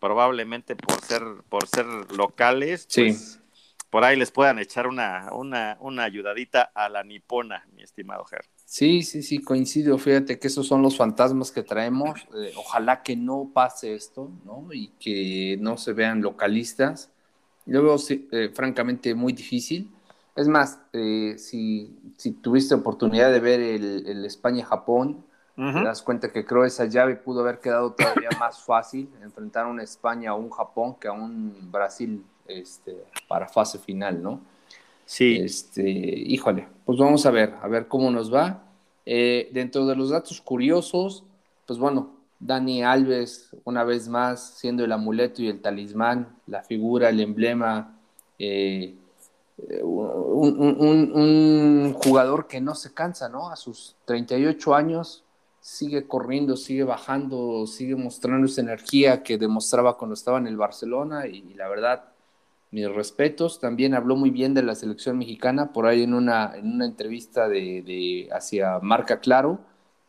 probablemente 0.00 0.74
por 0.74 1.00
ser, 1.02 1.22
por 1.48 1.68
ser 1.68 1.86
locales, 2.12 2.88
pues, 2.92 3.40
por 3.90 4.04
ahí 4.04 4.16
les 4.16 4.32
puedan 4.32 4.58
echar 4.58 4.88
una, 4.88 5.28
una, 5.32 5.76
una 5.80 6.02
ayudadita 6.02 6.62
a 6.74 6.88
la 6.88 7.04
nipona, 7.04 7.64
mi 7.72 7.84
estimado 7.84 8.24
Ger. 8.24 8.44
Sí, 8.68 9.02
sí, 9.02 9.22
sí, 9.22 9.38
coincido. 9.38 9.96
Fíjate 9.96 10.38
que 10.38 10.48
esos 10.48 10.66
son 10.66 10.82
los 10.82 10.98
fantasmas 10.98 11.50
que 11.50 11.62
traemos. 11.62 12.20
Eh, 12.34 12.52
ojalá 12.54 13.02
que 13.02 13.16
no 13.16 13.50
pase 13.54 13.94
esto, 13.94 14.30
¿no? 14.44 14.70
Y 14.74 14.88
que 15.00 15.56
no 15.58 15.78
se 15.78 15.94
vean 15.94 16.20
localistas. 16.20 17.10
Yo 17.64 17.82
veo, 17.82 17.96
eh, 18.10 18.50
francamente, 18.54 19.14
muy 19.14 19.32
difícil. 19.32 19.90
Es 20.36 20.48
más, 20.48 20.80
eh, 20.92 21.36
si, 21.38 21.98
si, 22.18 22.32
tuviste 22.32 22.74
oportunidad 22.74 23.32
de 23.32 23.40
ver 23.40 23.58
el, 23.60 24.06
el 24.06 24.24
España-Japón, 24.26 25.24
te 25.56 25.84
das 25.84 26.02
cuenta 26.02 26.30
que 26.30 26.44
creo 26.44 26.66
esa 26.66 26.84
llave 26.84 27.16
pudo 27.16 27.40
haber 27.40 27.60
quedado 27.60 27.92
todavía 27.92 28.28
más 28.38 28.62
fácil 28.62 29.08
enfrentar 29.22 29.64
a 29.64 29.68
una 29.68 29.82
España 29.82 30.34
o 30.34 30.38
un 30.38 30.50
Japón 30.50 30.94
que 31.00 31.08
a 31.08 31.12
un 31.12 31.72
Brasil 31.72 32.22
este, 32.46 33.02
para 33.26 33.48
fase 33.48 33.78
final, 33.78 34.22
¿no? 34.22 34.42
Sí. 35.08 35.40
Este, 35.42 35.88
híjole, 35.88 36.68
pues 36.84 36.98
vamos 36.98 37.24
a 37.24 37.30
ver, 37.30 37.54
a 37.62 37.66
ver 37.66 37.88
cómo 37.88 38.10
nos 38.10 38.32
va. 38.32 38.62
Eh, 39.06 39.48
dentro 39.54 39.86
de 39.86 39.96
los 39.96 40.10
datos 40.10 40.38
curiosos, 40.42 41.24
pues 41.64 41.78
bueno, 41.78 42.10
Dani 42.38 42.82
Alves, 42.82 43.56
una 43.64 43.84
vez 43.84 44.06
más, 44.06 44.58
siendo 44.58 44.84
el 44.84 44.92
amuleto 44.92 45.40
y 45.40 45.48
el 45.48 45.62
talismán, 45.62 46.36
la 46.46 46.62
figura, 46.62 47.08
el 47.08 47.20
emblema, 47.20 47.98
eh, 48.38 48.96
un, 49.82 50.76
un, 50.78 51.94
jugador 51.94 52.46
que 52.46 52.60
no 52.60 52.74
se 52.74 52.92
cansa, 52.92 53.30
¿no? 53.30 53.48
A 53.48 53.56
sus 53.56 53.96
38 54.04 54.74
años 54.74 55.24
sigue 55.58 56.06
corriendo, 56.06 56.54
sigue 56.54 56.84
bajando, 56.84 57.66
sigue 57.66 57.96
mostrando 57.96 58.46
esa 58.46 58.60
energía 58.60 59.22
que 59.22 59.38
demostraba 59.38 59.96
cuando 59.96 60.12
estaba 60.12 60.36
en 60.36 60.48
el 60.48 60.58
Barcelona 60.58 61.26
y, 61.26 61.54
la 61.54 61.66
verdad, 61.66 62.04
mis 62.70 62.90
respetos. 62.90 63.60
También 63.60 63.94
habló 63.94 64.16
muy 64.16 64.30
bien 64.30 64.54
de 64.54 64.62
la 64.62 64.74
selección 64.74 65.18
mexicana 65.18 65.72
por 65.72 65.86
ahí 65.86 66.02
en 66.02 66.14
una, 66.14 66.52
en 66.56 66.72
una 66.72 66.86
entrevista 66.86 67.48
de, 67.48 68.28
hacia 68.32 68.78
Marca 68.80 69.20
Claro. 69.20 69.60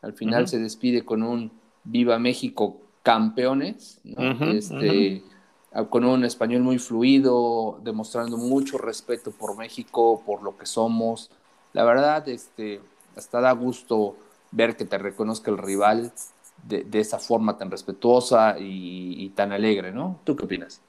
Al 0.02 0.14
final 0.14 0.48
se 0.48 0.58
despide 0.58 1.04
con 1.04 1.22
un 1.22 1.52
Viva 1.84 2.18
México 2.18 2.80
campeones, 3.02 4.00
este, 4.04 5.22
con 5.88 6.04
un 6.04 6.24
español 6.24 6.62
muy 6.62 6.78
fluido, 6.78 7.80
demostrando 7.82 8.36
mucho 8.36 8.78
respeto 8.78 9.30
por 9.30 9.56
México, 9.56 10.22
por 10.24 10.42
lo 10.42 10.56
que 10.56 10.66
somos. 10.66 11.30
La 11.72 11.84
verdad, 11.84 12.28
este, 12.28 12.80
hasta 13.16 13.40
da 13.40 13.52
gusto 13.52 14.16
ver 14.50 14.76
que 14.76 14.84
te 14.84 14.98
reconozca 14.98 15.50
el 15.50 15.58
rival 15.58 16.12
de, 16.66 16.86
esa 16.92 17.18
forma 17.18 17.56
tan 17.56 17.70
respetuosa 17.70 18.56
y, 18.58 19.28
tan 19.30 19.52
alegre, 19.52 19.92
¿no? 19.92 20.18
¿Tú 20.24 20.36
qué 20.36 20.44
opinas? 20.44 20.80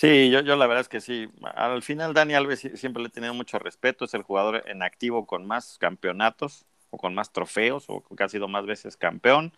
Sí, 0.00 0.30
yo, 0.30 0.40
yo 0.40 0.56
la 0.56 0.66
verdad 0.66 0.80
es 0.82 0.88
que 0.88 1.00
sí. 1.02 1.28
Al 1.54 1.82
final 1.82 2.14
Dani 2.14 2.32
Alves 2.34 2.60
siempre 2.74 3.02
le 3.02 3.08
he 3.08 3.10
tenido 3.10 3.34
mucho 3.34 3.58
respeto, 3.58 4.06
es 4.06 4.14
el 4.14 4.22
jugador 4.22 4.62
en 4.66 4.82
activo 4.82 5.26
con 5.26 5.46
más 5.46 5.76
campeonatos 5.78 6.64
o 6.88 6.96
con 6.96 7.14
más 7.14 7.32
trofeos 7.32 7.84
o 7.88 8.02
que 8.16 8.24
ha 8.24 8.28
sido 8.30 8.48
más 8.48 8.64
veces 8.64 8.96
campeón. 8.96 9.52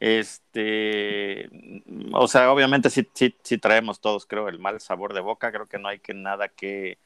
Este, 0.00 1.50
o 2.12 2.28
sea, 2.28 2.52
obviamente 2.52 2.90
sí, 2.90 3.08
sí, 3.14 3.36
sí 3.42 3.58
traemos 3.58 4.00
todos, 4.00 4.26
creo, 4.26 4.48
el 4.48 4.58
mal 4.60 4.80
sabor 4.80 5.14
de 5.14 5.20
boca, 5.20 5.52
creo 5.52 5.68
que 5.68 5.78
no 5.78 5.88
hay 5.88 6.00
que 6.00 6.14
nada 6.14 6.48
que, 6.48 6.98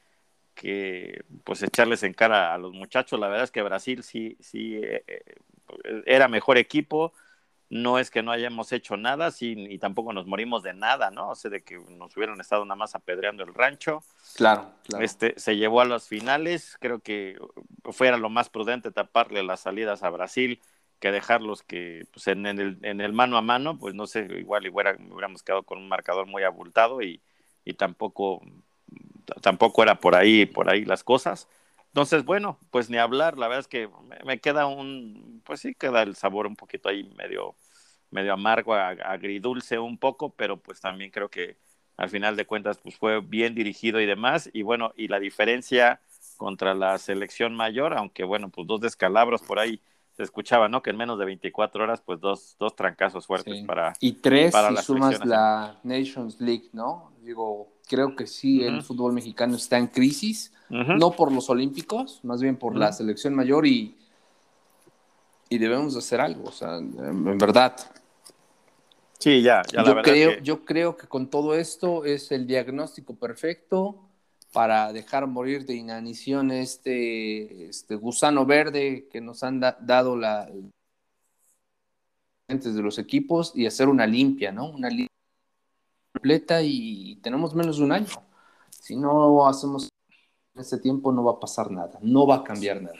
que 0.55 1.23
pues 1.45 1.63
echarles 1.63 2.03
en 2.03 2.13
cara 2.13 2.53
a 2.53 2.57
los 2.59 2.73
muchachos. 2.73 3.19
La 3.19 3.27
verdad 3.29 3.45
es 3.45 3.51
que 3.51 3.63
Brasil 3.63 4.03
sí, 4.03 4.37
sí 4.41 4.77
eh, 4.77 5.03
eh, 5.07 6.03
era 6.05 6.27
mejor 6.27 6.57
equipo, 6.57 7.13
no 7.69 7.97
es 7.99 8.11
que 8.11 8.21
no 8.21 8.31
hayamos 8.31 8.71
hecho 8.71 8.95
nada, 8.95 9.31
sí, 9.31 9.55
y 9.57 9.79
tampoco 9.79 10.13
nos 10.13 10.27
morimos 10.27 10.63
de 10.63 10.73
nada, 10.73 11.09
¿no? 11.11 11.29
O 11.29 11.35
sea, 11.35 11.49
de 11.49 11.63
que 11.63 11.79
nos 11.89 12.15
hubieran 12.15 12.39
estado 12.39 12.63
nada 12.65 12.75
más 12.75 12.95
apedreando 12.95 13.43
el 13.43 13.53
rancho. 13.53 14.01
Claro, 14.35 14.71
claro. 14.83 15.03
Este, 15.03 15.33
se 15.37 15.57
llevó 15.57 15.81
a 15.81 15.85
las 15.85 16.07
finales, 16.07 16.77
creo 16.79 16.99
que 16.99 17.37
fuera 17.91 18.17
lo 18.17 18.29
más 18.29 18.49
prudente 18.49 18.91
taparle 18.91 19.43
las 19.43 19.61
salidas 19.61 20.03
a 20.03 20.09
Brasil 20.09 20.61
que 20.99 21.11
dejarlos 21.11 21.61
que 21.63 22.07
pues, 22.13 22.27
en, 22.27 22.45
el, 22.45 22.77
en 22.81 23.01
el 23.01 23.13
mano 23.13 23.37
a 23.37 23.41
mano, 23.41 23.77
pues 23.77 23.93
no 23.93 24.07
sé, 24.07 24.27
igual, 24.37 24.65
igual 24.65 24.97
hubiéramos 25.11 25.43
quedado 25.43 25.63
con 25.63 25.77
un 25.77 25.89
marcador 25.89 26.25
muy 26.25 26.43
abultado 26.43 27.01
y, 27.01 27.21
y 27.63 27.73
tampoco, 27.73 28.41
tampoco 29.41 29.83
era 29.83 29.99
por 29.99 30.15
ahí, 30.15 30.45
por 30.45 30.69
ahí 30.69 30.85
las 30.85 31.03
cosas. 31.03 31.49
Entonces, 31.95 32.25
bueno, 32.25 32.59
pues 32.71 32.89
ni 32.89 32.97
hablar, 32.97 33.37
la 33.37 33.47
verdad 33.47 33.61
es 33.61 33.67
que 33.69 33.89
me 34.25 34.41
queda 34.41 34.65
un, 34.67 35.41
pues 35.45 35.61
sí, 35.61 35.73
queda 35.75 36.01
el 36.01 36.17
sabor 36.17 36.45
un 36.45 36.57
poquito 36.57 36.89
ahí 36.89 37.09
medio, 37.17 37.55
medio 38.11 38.33
amargo, 38.33 38.73
agridulce 38.73 39.79
un 39.79 39.97
poco, 39.97 40.31
pero 40.31 40.57
pues 40.57 40.81
también 40.81 41.09
creo 41.09 41.29
que 41.29 41.55
al 41.95 42.09
final 42.09 42.35
de 42.35 42.45
cuentas 42.45 42.79
pues 42.79 42.97
fue 42.97 43.21
bien 43.21 43.55
dirigido 43.55 44.01
y 44.01 44.05
demás, 44.05 44.49
y 44.51 44.61
bueno, 44.61 44.91
y 44.97 45.07
la 45.07 45.21
diferencia 45.21 46.01
contra 46.35 46.73
la 46.73 46.97
selección 46.97 47.55
mayor, 47.55 47.93
aunque 47.93 48.25
bueno, 48.25 48.49
pues 48.49 48.67
dos 48.67 48.81
descalabros 48.81 49.41
por 49.41 49.59
ahí 49.59 49.79
se 50.17 50.23
escuchaba, 50.23 50.67
¿no? 50.67 50.81
Que 50.81 50.89
en 50.89 50.97
menos 50.97 51.17
de 51.17 51.23
24 51.23 51.81
horas, 51.81 52.01
pues 52.01 52.19
dos, 52.19 52.57
dos 52.59 52.75
trancazos 52.75 53.25
fuertes 53.25 53.63
para. 53.63 53.93
Y 54.01 54.11
tres 54.11 54.53
si 54.53 54.77
sumas 54.83 55.25
la 55.25 55.79
Nations 55.83 56.41
League, 56.41 56.69
¿no? 56.73 57.13
Digo, 57.21 57.69
creo 57.87 58.15
que 58.15 58.27
sí, 58.27 58.63
el 58.63 58.81
fútbol 58.81 59.13
mexicano 59.13 59.55
está 59.55 59.77
en 59.77 59.87
crisis, 59.87 60.51
no 60.69 61.11
por 61.11 61.31
los 61.31 61.49
Olímpicos, 61.49 62.19
más 62.23 62.41
bien 62.41 62.57
por 62.57 62.75
la 62.75 62.91
selección 62.91 63.35
mayor 63.35 63.65
y, 63.67 63.95
y 65.49 65.57
debemos 65.57 65.95
hacer 65.95 66.21
algo, 66.21 66.49
o 66.49 66.51
sea, 66.51 66.77
en, 66.77 67.37
verdad. 67.37 67.75
Sí, 69.19 69.41
ya, 69.41 69.61
ya 69.71 69.83
yo 69.83 70.01
creo, 70.01 70.39
Yo 70.41 70.65
creo 70.65 70.97
que 70.97 71.07
con 71.07 71.29
todo 71.29 71.55
esto 71.55 72.05
es 72.05 72.31
el 72.31 72.47
diagnóstico 72.47 73.15
perfecto 73.15 74.01
para 74.51 74.93
dejar 74.93 75.27
morir 75.27 75.65
de 75.65 75.75
inanición 75.75 76.51
este, 76.51 77.67
este 77.67 77.95
gusano 77.95 78.45
verde 78.45 79.07
que 79.11 79.21
nos 79.21 79.43
han 79.43 79.59
dado 79.59 80.15
la 80.15 80.49
de 82.47 82.81
los 82.81 82.99
equipos 82.99 83.51
y 83.55 83.65
hacer 83.65 83.89
una 83.89 84.05
limpia, 84.05 84.51
¿no? 84.51 84.69
Una 84.69 84.87
limpia 84.87 85.14
completa 86.25 86.59
y 86.63 87.17
tenemos 87.17 87.53
menos 87.53 87.77
de 87.77 87.83
un 87.83 87.91
año. 87.91 88.07
Si 88.71 88.95
no 88.95 89.47
hacemos 89.47 89.89
en 90.55 90.61
ese 90.61 90.79
tiempo 90.79 91.11
no 91.11 91.23
va 91.23 91.33
a 91.33 91.39
pasar 91.39 91.69
nada, 91.69 91.99
no 92.01 92.25
va 92.25 92.37
a 92.37 92.43
cambiar 92.43 92.81
nada. 92.81 92.97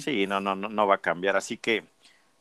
Sí, 0.00 0.26
no, 0.26 0.40
no, 0.40 0.56
no, 0.56 0.68
no 0.68 0.86
va 0.86 0.96
a 0.96 1.00
cambiar. 1.00 1.36
Así 1.36 1.56
que, 1.56 1.84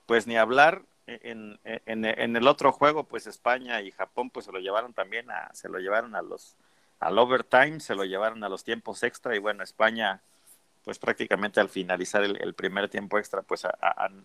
pues 0.08 0.26
ni 0.26 0.36
hablar. 0.36 0.82
En, 1.06 1.60
en, 1.66 2.06
en, 2.06 2.36
el 2.38 2.48
otro 2.48 2.72
juego, 2.72 3.04
pues 3.04 3.28
España 3.28 3.82
y 3.82 3.92
Japón, 3.92 4.30
pues 4.30 4.46
se 4.46 4.54
lo 4.54 4.60
llevaron 4.60 4.94
también 4.94 5.30
a, 5.30 5.54
se 5.54 5.68
lo 5.68 5.78
llevaron 5.80 6.16
a 6.16 6.22
los 6.22 6.56
al 7.02 7.20
overtime, 7.20 7.82
se 7.82 7.94
lo 7.94 8.06
llevaron 8.06 8.42
a 8.46 8.48
los 8.48 8.64
tiempos 8.64 9.04
extra 9.04 9.36
y 9.36 9.40
bueno, 9.40 9.64
España 9.64 10.22
pues 10.86 11.00
prácticamente 11.00 11.60
al 11.60 11.68
finalizar 11.68 12.24
el, 12.24 12.54
primer 12.54 12.88
tiempo 12.88 13.18
extra 13.20 13.42
pues 13.42 13.68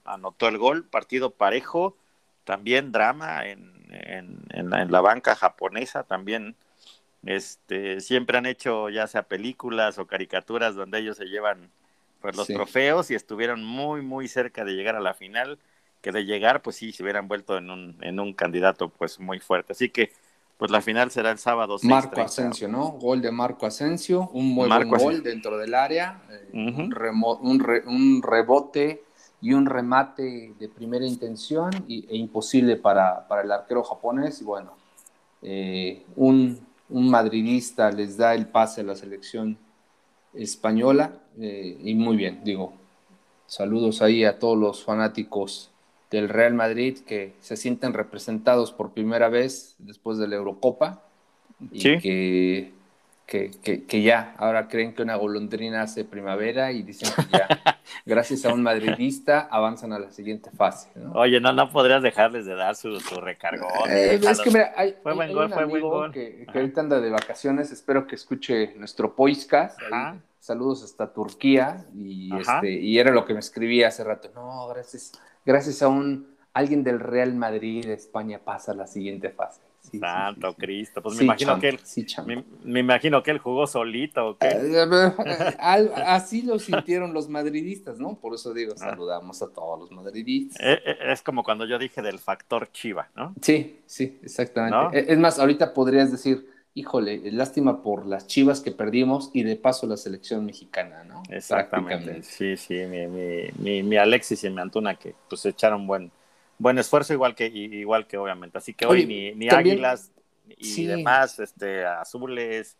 anotó 0.04 0.46
el 0.46 0.56
gol, 0.56 0.84
partido 0.84 1.30
parejo, 1.30 1.96
también 2.44 2.92
drama 2.92 3.44
en, 3.44 3.77
en, 3.90 4.70
la, 4.70 5.00
banca 5.00 5.34
japonesa, 5.34 6.04
también 6.04 6.56
este, 7.24 8.00
siempre 8.00 8.38
han 8.38 8.46
hecho 8.46 8.88
ya 8.88 9.06
sea 9.06 9.24
películas 9.24 9.98
o 9.98 10.06
caricaturas 10.06 10.74
donde 10.74 11.00
ellos 11.00 11.16
se 11.16 11.26
llevan 11.26 11.70
pues 12.20 12.36
los 12.36 12.46
trofeos 12.46 13.10
y 13.10 13.14
estuvieron 13.14 13.64
muy 13.64 14.02
muy 14.02 14.28
cerca 14.28 14.64
de 14.64 14.72
llegar 14.72 14.96
a 14.96 15.00
la 15.00 15.14
final, 15.14 15.58
que 16.00 16.12
de 16.12 16.24
llegar 16.24 16.62
pues 16.62 16.76
sí 16.76 16.92
se 16.92 17.02
hubieran 17.02 17.28
vuelto 17.28 17.56
en 17.56 17.70
un, 17.70 17.96
en 18.00 18.20
un 18.20 18.32
candidato 18.32 18.88
pues 18.88 19.20
muy 19.20 19.40
fuerte. 19.40 19.72
Así 19.72 19.90
que 19.90 20.12
pues 20.58 20.72
la 20.72 20.80
final 20.80 21.10
será 21.10 21.30
el 21.30 21.38
sábado. 21.38 21.76
Marco 21.82 22.20
Asensio, 22.20 22.68
¿no? 22.68 22.88
Gol 22.88 23.22
de 23.22 23.30
Marco 23.30 23.64
Asensio, 23.64 24.28
un 24.32 24.48
muy 24.48 24.68
buen 24.68 24.88
gol 24.88 25.22
dentro 25.22 25.56
del 25.56 25.72
área, 25.72 26.20
eh, 26.30 26.48
un, 26.52 26.92
un, 27.86 28.22
rebote 28.22 29.04
y 29.40 29.52
un 29.52 29.66
remate 29.66 30.54
de 30.58 30.68
primera 30.68 31.06
intención 31.06 31.70
e 31.88 32.16
imposible 32.16 32.76
para, 32.76 33.26
el 33.42 33.52
arquero 33.52 33.82
japonés. 33.84 34.40
Y 34.40 34.44
bueno, 34.44 34.72
eh, 35.42 36.04
un, 36.16 36.66
madridista 36.88 37.90
les 37.90 38.16
da 38.16 38.34
el 38.34 38.46
pase 38.46 38.80
a 38.80 38.84
la 38.84 38.96
selección 38.96 39.58
española 40.32 41.12
eh, 41.38 41.78
y 41.82 41.94
muy 41.94 42.16
bien, 42.16 42.40
digo, 42.44 42.72
saludos 43.46 44.00
ahí 44.02 44.24
a 44.24 44.38
todos 44.38 44.56
los 44.56 44.84
fanáticos 44.84 45.70
del 46.10 46.28
Real 46.28 46.54
Madrid 46.54 46.98
que 47.06 47.34
se 47.40 47.56
sienten 47.56 47.92
representados 47.92 48.72
por 48.72 48.92
primera 48.92 49.28
vez 49.28 49.74
después 49.78 50.18
de 50.18 50.28
la 50.28 50.36
Eurocopa 50.36 51.02
y 51.70 51.98
que, 51.98 52.72
que, 53.28 53.50
que, 53.86 54.02
ya 54.02 54.34
ahora 54.38 54.68
creen 54.68 54.94
que 54.94 55.02
una 55.02 55.14
golondrina 55.14 55.82
hace 55.82 56.06
primavera 56.06 56.72
y 56.72 56.82
dicen 56.82 57.10
que 57.14 57.36
ya 57.36 57.46
gracias 58.06 58.46
a 58.46 58.54
un 58.54 58.62
madridista 58.62 59.48
avanzan 59.50 59.92
a 59.92 59.98
la 59.98 60.10
siguiente 60.10 60.50
fase. 60.50 60.88
Oye, 61.12 61.38
no, 61.38 61.52
no 61.52 61.70
podrías 61.70 62.02
dejarles 62.02 62.46
de 62.46 62.54
dar 62.54 62.74
su, 62.74 62.98
su 63.00 63.20
recargo. 63.20 63.68
Eh, 63.86 64.18
es 64.22 64.40
que 64.40 64.50
mira, 64.50 64.72
hay, 64.74 64.96
fue 65.02 65.12
buen 65.12 65.34
gol, 65.34 65.52
fue 65.52 65.66
buen 65.66 65.82
gol. 65.82 66.10
Que, 66.10 66.46
que 66.50 66.58
ahorita 66.58 66.80
anda 66.80 67.00
de 67.00 67.10
vacaciones, 67.10 67.70
espero 67.70 68.06
que 68.06 68.14
escuche 68.14 68.74
nuestro 68.76 69.14
podcast. 69.14 69.78
Saludos 70.40 70.82
hasta 70.82 71.12
Turquía 71.12 71.84
y, 71.94 72.34
este, 72.34 72.70
y 72.70 72.98
era 72.98 73.10
lo 73.12 73.26
que 73.26 73.34
me 73.34 73.40
escribía 73.40 73.88
hace 73.88 74.04
rato. 74.04 74.30
No, 74.34 74.68
gracias 74.68 75.12
gracias 75.44 75.82
a 75.82 75.88
un 75.88 76.38
alguien 76.54 76.82
del 76.82 76.98
Real 76.98 77.34
Madrid, 77.34 77.90
España 77.90 78.40
pasa 78.42 78.72
a 78.72 78.74
la 78.74 78.86
siguiente 78.86 79.28
fase. 79.28 79.67
Santo 79.90 80.54
Cristo, 80.54 81.02
pues 81.02 81.16
me 81.16 81.24
imagino 81.24 81.58
que 81.58 81.68
él, 81.70 81.80
me, 82.64 82.80
imagino 82.80 83.22
que 83.22 83.30
él 83.30 83.38
jugó 83.38 83.66
solito. 83.66 84.36
Eh, 84.40 84.84
eh, 84.90 85.56
así 85.58 86.42
lo 86.42 86.58
sintieron 86.58 87.12
los 87.12 87.28
madridistas, 87.28 87.98
¿no? 87.98 88.18
Por 88.18 88.34
eso 88.34 88.52
digo, 88.52 88.74
ah. 88.76 88.78
saludamos 88.78 89.42
a 89.42 89.48
todos 89.48 89.80
los 89.80 89.90
madridistas. 89.90 90.58
Eh, 90.60 90.80
es 91.06 91.22
como 91.22 91.42
cuando 91.42 91.66
yo 91.66 91.78
dije 91.78 92.02
del 92.02 92.18
factor 92.18 92.70
Chiva, 92.72 93.10
¿no? 93.16 93.34
Sí, 93.40 93.80
sí, 93.86 94.18
exactamente. 94.22 95.12
Es 95.12 95.18
más, 95.18 95.38
ahorita 95.38 95.74
podrías 95.74 96.10
decir, 96.10 96.48
híjole, 96.78 97.32
lástima 97.32 97.82
por 97.82 98.06
las 98.06 98.26
chivas 98.26 98.60
que 98.60 98.70
perdimos 98.70 99.30
y 99.32 99.42
de 99.42 99.56
paso 99.56 99.86
la 99.86 99.96
selección 99.96 100.46
mexicana, 100.46 101.02
¿no? 101.04 101.22
Exactamente. 101.28 102.22
Sí, 102.22 102.56
sí, 102.56 102.74
mi, 102.86 103.06
mi, 103.58 103.82
mi, 103.82 103.96
Alexis 103.96 104.44
y 104.44 104.50
mi 104.50 104.60
Antuna 104.60 104.94
que 104.94 105.14
pues 105.28 105.44
echaron 105.46 105.86
buen, 105.86 106.12
buen 106.58 106.78
esfuerzo, 106.78 107.12
igual 107.12 107.34
que, 107.34 107.46
igual 107.46 108.06
que 108.06 108.18
obviamente. 108.18 108.58
Así 108.58 108.74
que 108.74 108.86
hoy 108.86 109.06
ni, 109.06 109.32
ni 109.34 109.48
Águilas 109.48 110.12
y 110.46 110.86
demás, 110.86 111.38
este, 111.38 111.84
azules, 111.84 112.76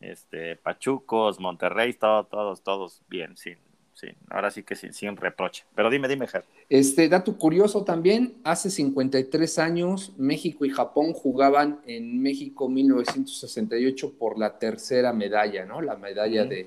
este, 0.00 0.56
Pachucos, 0.56 1.40
Monterrey, 1.40 1.94
todo, 1.94 2.24
todos, 2.24 2.62
todos 2.62 3.02
bien, 3.08 3.36
sí 3.36 3.56
sí, 3.94 4.08
ahora 4.30 4.50
sí 4.50 4.62
que 4.62 4.74
sin, 4.74 4.92
sin 4.92 5.16
reproche. 5.16 5.64
Pero 5.74 5.90
dime, 5.90 6.08
dime, 6.08 6.26
Ger. 6.26 6.44
Este 6.68 7.08
dato 7.08 7.36
curioso 7.36 7.84
también, 7.84 8.34
hace 8.44 8.70
53 8.70 9.58
años 9.58 10.12
México 10.16 10.64
y 10.64 10.70
Japón 10.70 11.12
jugaban 11.12 11.80
en 11.86 12.20
México 12.20 12.68
1968 12.68 14.14
por 14.18 14.38
la 14.38 14.58
tercera 14.58 15.12
medalla, 15.12 15.64
¿no? 15.64 15.80
La 15.80 15.96
medalla 15.96 16.44
de, 16.44 16.66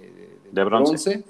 bronce. 0.51 1.23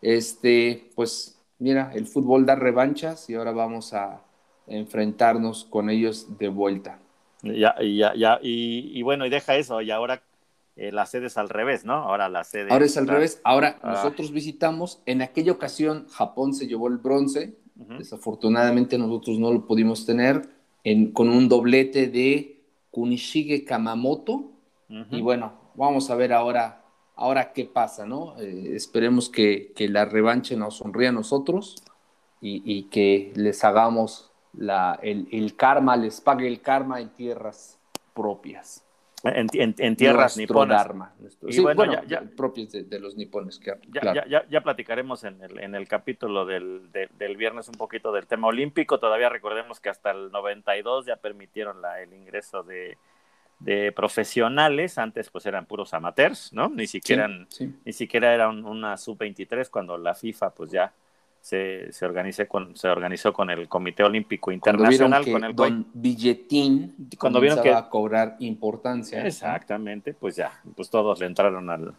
Este, 0.00 0.90
pues 0.94 1.38
mira, 1.58 1.92
el 1.94 2.06
fútbol 2.06 2.44
da 2.44 2.54
revanchas 2.54 3.28
y 3.30 3.34
ahora 3.34 3.52
vamos 3.52 3.94
a, 3.94 4.23
enfrentarnos 4.66 5.64
con 5.64 5.90
ellos 5.90 6.38
de 6.38 6.48
vuelta. 6.48 6.98
Ya, 7.42 7.74
ya, 7.82 8.14
ya, 8.14 8.38
y, 8.42 9.02
bueno, 9.02 9.26
y 9.26 9.30
deja 9.30 9.56
eso, 9.56 9.82
y 9.82 9.90
ahora 9.90 10.22
eh, 10.76 10.92
la 10.92 11.04
sede 11.04 11.26
es 11.26 11.36
al 11.36 11.50
revés, 11.50 11.84
¿no? 11.84 11.94
Ahora 11.94 12.28
la 12.28 12.42
sede. 12.44 12.72
Ahora 12.72 12.86
es 12.86 12.96
al 12.96 13.06
revés. 13.06 13.40
Ahora 13.44 13.78
ah. 13.82 13.92
nosotros 13.92 14.32
visitamos. 14.32 15.02
En 15.04 15.20
aquella 15.20 15.52
ocasión, 15.52 16.06
Japón 16.08 16.54
se 16.54 16.66
llevó 16.66 16.88
el 16.88 16.98
bronce. 16.98 17.56
Desafortunadamente, 17.74 18.96
nosotros 18.98 19.38
no 19.38 19.52
lo 19.52 19.66
pudimos 19.66 20.06
tener 20.06 20.48
en, 20.84 21.10
con 21.10 21.28
un 21.28 21.48
doblete 21.48 22.06
de 22.06 22.62
Kunishige 22.90 23.64
Kamamoto. 23.64 24.52
Y 25.10 25.20
bueno, 25.20 25.52
vamos 25.74 26.08
a 26.10 26.14
ver 26.14 26.32
ahora, 26.32 26.84
ahora 27.16 27.52
qué 27.52 27.64
pasa, 27.64 28.06
¿no? 28.06 28.38
Eh, 28.38 28.70
esperemos 28.74 29.28
que, 29.28 29.72
que, 29.74 29.88
la 29.88 30.04
revancha 30.04 30.54
nos 30.54 30.76
sonríe 30.76 31.08
a 31.08 31.12
nosotros 31.12 31.82
y, 32.40 32.62
y 32.64 32.84
que 32.84 33.32
les 33.34 33.64
hagamos 33.64 34.30
la, 34.56 34.98
el, 35.02 35.28
el 35.32 35.56
karma, 35.56 35.96
les 35.96 36.20
pague 36.20 36.46
el 36.46 36.60
karma 36.60 37.00
en 37.00 37.10
tierras 37.10 37.78
propias. 38.14 38.84
En, 39.24 39.48
en, 39.56 39.96
tierras 39.96 40.36
niponas. 40.36 40.86
sí, 41.48 41.62
bueno, 41.62 42.04
ya, 42.06 42.20
propios 42.36 42.72
de, 42.72 43.00
los 43.00 43.16
nipones. 43.16 43.58
ya, 43.88 44.26
ya, 44.26 44.46
ya, 44.46 44.60
platicaremos 44.60 45.24
en 45.24 45.40
el, 45.42 45.60
en 45.60 45.74
el 45.74 45.88
capítulo 45.88 46.44
del, 46.44 46.92
del, 46.92 47.36
viernes 47.38 47.68
un 47.68 47.74
poquito 47.74 48.12
del 48.12 48.26
tema 48.26 48.48
olímpico. 48.48 48.98
Todavía 48.98 49.30
recordemos 49.30 49.80
que 49.80 49.88
hasta 49.88 50.10
el 50.10 50.30
92 50.30 51.06
ya 51.06 51.16
permitieron 51.16 51.80
la, 51.80 52.02
el 52.02 52.12
ingreso 52.12 52.62
de, 52.64 52.98
de 53.60 53.92
profesionales. 53.92 54.98
Antes 54.98 55.30
pues 55.30 55.46
eran 55.46 55.64
puros 55.64 55.94
amateurs, 55.94 56.52
¿no? 56.52 56.68
Ni 56.68 56.86
siquiera, 56.86 57.26
Ni 57.84 57.92
siquiera 57.94 58.34
era 58.34 58.50
una 58.50 58.98
sub-23 58.98 59.70
cuando 59.70 59.96
la 59.96 60.14
FIFA 60.14 60.50
pues 60.50 60.70
ya 60.70 60.92
se, 61.44 61.92
se, 61.92 62.06
organizó 62.06 62.48
con, 62.48 62.74
se 62.74 62.88
organizó 62.88 63.34
con 63.34 63.50
el 63.50 63.68
Comité 63.68 64.02
Olímpico 64.02 64.50
Internacional. 64.50 65.30
con 65.30 65.44
el 65.44 65.54
don 65.54 65.86
Billetín 65.92 67.10
cuando 67.18 67.38
vieron 67.38 67.62
que 67.62 67.70
a 67.70 67.90
cobrar 67.90 68.36
importancia. 68.38 69.26
Exactamente, 69.26 70.14
pues 70.14 70.36
ya, 70.36 70.58
pues 70.74 70.88
todos 70.88 71.20
le 71.20 71.26
entraron 71.26 71.68
al, 71.68 71.94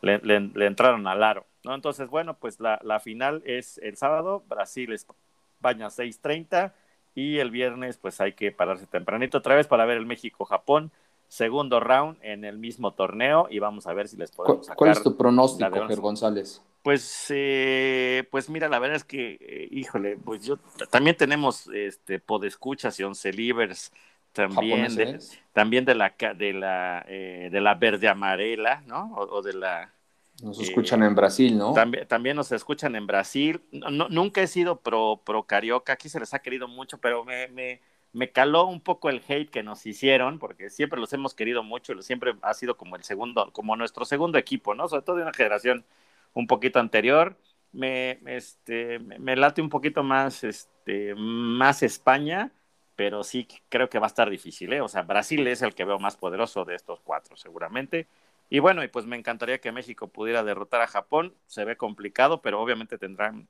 le, 0.00 0.18
le, 0.18 0.66
entraron 0.66 1.06
al 1.06 1.22
aro. 1.22 1.46
¿no? 1.62 1.72
Entonces, 1.72 2.08
bueno, 2.08 2.34
pues 2.34 2.58
la, 2.58 2.80
la 2.82 2.98
final 2.98 3.44
es 3.46 3.78
el 3.78 3.96
sábado, 3.96 4.42
Brasil, 4.48 4.92
España 4.92 5.86
6.30 5.86 6.72
y 7.14 7.38
el 7.38 7.52
viernes 7.52 7.96
pues 7.96 8.20
hay 8.20 8.32
que 8.32 8.50
pararse 8.50 8.88
tempranito 8.88 9.38
otra 9.38 9.54
vez 9.54 9.68
para 9.68 9.84
ver 9.84 9.98
el 9.98 10.06
México-Japón 10.06 10.90
segundo 11.28 11.78
round 11.78 12.18
en 12.22 12.44
el 12.44 12.58
mismo 12.58 12.90
torneo 12.90 13.46
y 13.48 13.60
vamos 13.60 13.86
a 13.86 13.92
ver 13.92 14.08
si 14.08 14.16
les 14.16 14.32
podemos 14.32 14.66
sacar. 14.66 14.78
¿Cuál 14.78 14.90
es 14.90 15.00
tu 15.00 15.16
pronóstico, 15.16 15.86
Ger 15.86 16.00
González? 16.00 16.60
Pues, 16.84 17.28
eh, 17.30 18.28
pues 18.30 18.50
mira, 18.50 18.68
la 18.68 18.78
verdad 18.78 18.96
es 18.96 19.04
que, 19.04 19.38
eh, 19.40 19.68
híjole, 19.70 20.18
pues 20.22 20.44
yo 20.44 20.58
también 20.90 21.16
tenemos 21.16 21.66
este 21.68 22.18
podescuchas 22.18 23.00
y 23.00 23.04
once 23.04 23.32
livers 23.32 23.90
también 24.34 24.94
de, 24.94 25.18
también 25.54 25.86
de 25.86 25.94
la 25.94 26.14
de 26.36 26.52
la 26.52 27.02
eh, 27.08 27.48
de 27.50 27.60
la 27.62 27.74
verde 27.76 28.06
amarela, 28.06 28.82
¿no? 28.86 29.14
O, 29.14 29.40
de 29.40 29.54
la 29.54 29.94
nos 30.42 30.60
escuchan 30.60 31.02
en 31.02 31.14
Brasil, 31.14 31.56
¿no? 31.56 31.72
También, 31.72 32.06
también 32.06 32.36
nos 32.36 32.52
escuchan 32.52 32.94
en 32.96 33.06
Brasil. 33.06 33.62
No, 33.72 34.10
nunca 34.10 34.42
he 34.42 34.46
sido 34.46 34.76
pro, 34.76 35.22
pro 35.24 35.44
carioca, 35.44 35.94
aquí 35.94 36.10
se 36.10 36.20
les 36.20 36.34
ha 36.34 36.40
querido 36.40 36.68
mucho, 36.68 36.98
pero 36.98 37.24
me, 37.24 37.48
me, 37.48 37.80
me 38.12 38.30
caló 38.30 38.66
un 38.66 38.82
poco 38.82 39.08
el 39.08 39.22
hate 39.26 39.48
que 39.48 39.62
nos 39.62 39.86
hicieron, 39.86 40.38
porque 40.38 40.68
siempre 40.68 41.00
los 41.00 41.10
hemos 41.14 41.32
querido 41.32 41.62
mucho 41.62 41.94
y 41.94 42.02
siempre 42.02 42.34
ha 42.42 42.52
sido 42.52 42.76
como 42.76 42.96
el 42.96 43.04
segundo, 43.04 43.50
como 43.52 43.74
nuestro 43.74 44.04
segundo 44.04 44.36
equipo, 44.36 44.74
¿no? 44.74 44.86
Sobre 44.86 45.00
todo 45.00 45.16
de 45.16 45.22
una 45.22 45.32
generación 45.32 45.86
un 46.34 46.46
poquito 46.46 46.78
anterior. 46.78 47.38
Me, 47.72 48.20
este, 48.26 48.98
me 48.98 49.34
late 49.36 49.62
un 49.62 49.68
poquito 49.68 50.02
más, 50.02 50.44
este, 50.44 51.14
más 51.16 51.82
España, 51.82 52.52
pero 52.94 53.24
sí 53.24 53.48
creo 53.68 53.88
que 53.88 53.98
va 53.98 54.06
a 54.06 54.08
estar 54.08 54.30
difícil, 54.30 54.72
¿eh? 54.72 54.80
O 54.80 54.88
sea, 54.88 55.02
Brasil 55.02 55.46
es 55.46 55.62
el 55.62 55.74
que 55.74 55.84
veo 55.84 55.98
más 55.98 56.16
poderoso 56.16 56.64
de 56.64 56.76
estos 56.76 57.00
cuatro, 57.00 57.36
seguramente. 57.36 58.06
Y 58.50 58.60
bueno, 58.60 58.84
y 58.84 58.88
pues 58.88 59.06
me 59.06 59.16
encantaría 59.16 59.60
que 59.60 59.72
México 59.72 60.08
pudiera 60.08 60.44
derrotar 60.44 60.82
a 60.82 60.86
Japón. 60.86 61.34
Se 61.46 61.64
ve 61.64 61.76
complicado, 61.76 62.42
pero 62.42 62.60
obviamente 62.60 62.98
tendrán 62.98 63.48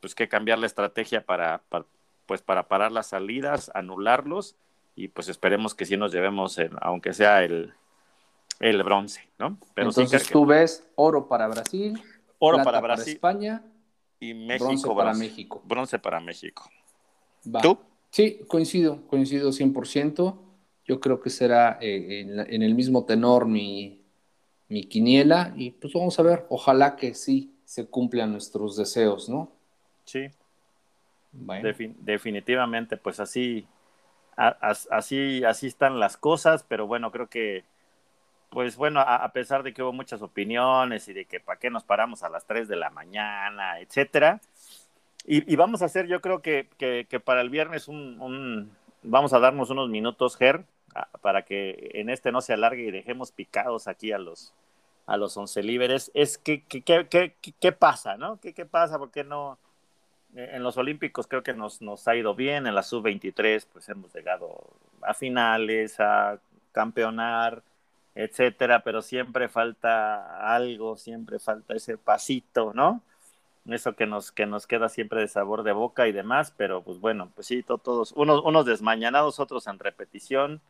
pues 0.00 0.14
que 0.14 0.28
cambiar 0.28 0.58
la 0.58 0.66
estrategia 0.66 1.24
para, 1.24 1.62
pues 2.26 2.42
para 2.42 2.68
parar 2.68 2.92
las 2.92 3.08
salidas, 3.08 3.70
anularlos 3.74 4.56
y 4.94 5.08
pues 5.08 5.28
esperemos 5.28 5.74
que 5.74 5.84
sí 5.84 5.96
nos 5.96 6.12
llevemos, 6.12 6.58
aunque 6.80 7.12
sea 7.12 7.44
el, 7.44 7.74
el 8.60 8.82
bronce, 8.82 9.28
¿no? 9.38 9.58
Pero 9.74 9.88
Entonces 9.88 10.28
tú 10.28 10.46
ves 10.46 10.88
oro 10.94 11.28
para 11.28 11.48
Brasil, 11.48 12.02
Oro 12.38 12.62
para 12.62 12.80
Brasil. 12.80 13.14
España. 13.14 13.62
Y 14.20 14.34
México. 14.34 14.64
Bronce 14.64 14.88
para 14.88 15.14
México. 15.14 15.62
Bronce 15.64 15.98
para 15.98 16.20
México. 16.20 16.70
¿Tú? 17.62 17.78
Sí, 18.10 18.40
coincido, 18.48 19.06
coincido 19.08 19.50
100%. 19.50 20.38
Yo 20.86 21.00
creo 21.00 21.20
que 21.20 21.30
será 21.30 21.78
eh, 21.80 22.46
en, 22.48 22.62
el 22.62 22.74
mismo 22.74 23.04
tenor 23.04 23.46
mi, 23.46 24.00
mi 24.68 24.84
quiniela 24.84 25.52
y 25.56 25.72
pues 25.72 25.92
vamos 25.92 26.18
a 26.18 26.22
ver, 26.22 26.46
ojalá 26.48 26.96
que 26.96 27.14
sí 27.14 27.52
se 27.64 27.86
cumplan 27.86 28.32
nuestros 28.32 28.76
deseos, 28.76 29.28
¿no? 29.28 29.50
Sí. 30.04 30.28
definitivamente, 31.32 32.96
pues 32.96 33.18
así, 33.18 33.66
así, 34.36 35.42
así 35.44 35.66
están 35.66 35.98
las 35.98 36.16
cosas, 36.16 36.62
pero 36.62 36.86
bueno, 36.86 37.10
creo 37.10 37.28
que 37.28 37.64
pues 38.50 38.76
bueno, 38.76 39.00
a, 39.00 39.30
pesar 39.32 39.62
de 39.62 39.74
que 39.74 39.82
hubo 39.82 39.92
muchas 39.92 40.22
opiniones 40.22 41.08
y 41.08 41.12
de 41.12 41.24
que 41.26 41.40
para 41.40 41.58
qué 41.58 41.70
nos 41.70 41.84
paramos 41.84 42.22
a 42.22 42.28
las 42.28 42.46
3 42.46 42.68
de 42.68 42.76
la 42.76 42.90
mañana, 42.90 43.80
etcétera. 43.80 44.40
Y, 45.24 45.56
vamos 45.56 45.82
a 45.82 45.86
hacer, 45.86 46.06
yo 46.06 46.20
creo 46.20 46.40
que, 46.40 46.68
que, 46.78 47.20
para 47.20 47.40
el 47.40 47.50
viernes 47.50 47.88
un, 47.88 48.70
vamos 49.02 49.32
a 49.32 49.40
darnos 49.40 49.70
unos 49.70 49.88
minutos, 49.88 50.36
Ger, 50.36 50.64
para 51.20 51.42
que 51.42 51.90
en 51.94 52.10
este 52.10 52.30
no 52.30 52.40
se 52.40 52.52
alargue 52.52 52.82
y 52.84 52.90
dejemos 52.92 53.32
picados 53.32 53.88
aquí 53.88 54.12
a 54.12 54.18
los 54.18 54.54
a 55.06 55.16
los 55.16 55.36
once 55.36 55.62
líderes. 55.62 56.10
Es 56.14 56.38
que, 56.38 56.62
¿qué 56.64 57.72
pasa, 57.72 58.16
no? 58.16 58.40
¿Qué, 58.40 58.52
¿Qué 58.52 58.66
pasa? 58.66 58.98
¿Por 58.98 59.10
qué 59.10 59.24
no? 59.24 59.58
En 60.34 60.62
los 60.62 60.76
Olímpicos 60.76 61.26
creo 61.26 61.42
que 61.42 61.54
nos, 61.54 61.80
nos 61.80 62.06
ha 62.08 62.16
ido 62.16 62.34
bien, 62.34 62.66
en 62.66 62.74
la 62.74 62.82
sub-23 62.82 63.66
pues 63.72 63.88
hemos 63.88 64.12
llegado 64.14 64.74
a 65.02 65.14
finales, 65.14 65.98
a 65.98 66.38
campeonar, 66.72 67.62
etcétera, 68.16 68.80
pero 68.82 69.02
siempre 69.02 69.48
falta 69.48 70.54
algo, 70.54 70.96
siempre 70.96 71.38
falta 71.38 71.74
ese 71.74 71.98
pasito, 71.98 72.72
¿no? 72.74 73.02
Eso 73.68 73.94
que 73.94 74.06
nos, 74.06 74.32
que 74.32 74.46
nos 74.46 74.66
queda 74.66 74.88
siempre 74.88 75.20
de 75.20 75.28
sabor 75.28 75.64
de 75.64 75.72
boca 75.72 76.08
y 76.08 76.12
demás, 76.12 76.52
pero 76.56 76.82
pues 76.82 76.98
bueno, 76.98 77.30
pues 77.34 77.46
sí, 77.46 77.62
todos, 77.62 78.12
unos, 78.12 78.42
unos 78.42 78.64
desmañanados, 78.64 79.38
otros 79.38 79.66
en 79.66 79.78
repetición, 79.78 80.62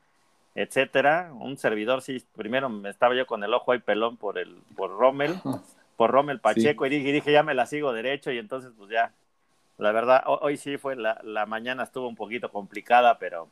etcétera. 0.56 1.30
Un 1.38 1.56
servidor, 1.56 2.02
sí, 2.02 2.20
primero 2.34 2.68
me 2.68 2.90
estaba 2.90 3.14
yo 3.14 3.26
con 3.26 3.44
el 3.44 3.54
ojo 3.54 3.70
ahí 3.70 3.78
pelón 3.78 4.16
por 4.16 4.38
el, 4.38 4.56
por 4.74 4.90
Rommel, 4.90 5.36
por 5.96 6.10
Rommel 6.10 6.40
Pacheco, 6.40 6.84
y, 6.86 6.90
dije, 6.90 7.12
dije, 7.12 7.30
ya 7.30 7.44
me 7.44 7.54
la 7.54 7.66
sigo 7.66 7.92
derecho, 7.92 8.32
y 8.32 8.38
entonces 8.38 8.72
pues 8.76 8.90
ya, 8.90 9.12
la 9.78 9.92
verdad, 9.92 10.24
hoy, 10.26 10.56
sí 10.56 10.78
fue, 10.78 10.96
la, 10.96 11.20
la 11.22 11.46
mañana 11.46 11.84
estuvo 11.84 12.08
un 12.08 12.16
poquito 12.16 12.50
complicada, 12.50 13.18
pero 13.20 13.48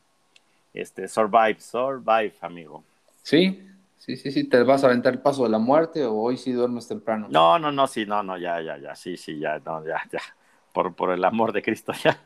este, 0.73 1.07
survive, 1.07 1.61
survive, 1.61 2.33
amigo. 2.41 2.83
Sí, 3.21 3.65
Sí, 3.97 4.17
sí, 4.17 4.31
sí, 4.31 4.43
¿te 4.43 4.61
vas 4.63 4.83
a 4.83 4.87
aventar 4.87 5.13
el 5.13 5.21
paso 5.21 5.43
de 5.43 5.49
la 5.49 5.57
muerte 5.57 6.05
o 6.05 6.13
hoy 6.13 6.37
sí 6.37 6.51
duermes 6.51 6.87
temprano? 6.87 7.27
No, 7.29 7.57
no, 7.57 7.71
no, 7.71 7.87
sí, 7.87 8.05
no, 8.05 8.21
no, 8.21 8.37
ya, 8.37 8.61
ya, 8.61 8.77
ya, 8.77 8.95
sí, 8.95 9.17
sí, 9.17 9.39
ya, 9.39 9.59
no, 9.65 9.85
ya, 9.85 10.01
ya, 10.11 10.21
por, 10.73 10.93
por 10.95 11.11
el 11.11 11.23
amor 11.23 11.53
de 11.53 11.61
Cristo, 11.63 11.91
ya, 12.03 12.19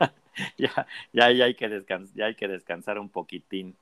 ya, 0.58 0.86
ya, 1.12 1.30
ya 1.30 1.44
hay 1.44 1.54
que 1.54 1.68
descansar, 1.68 2.14
ya 2.16 2.26
hay 2.26 2.34
que 2.34 2.48
descansar 2.48 2.98
un 2.98 3.08
poquitín. 3.08 3.76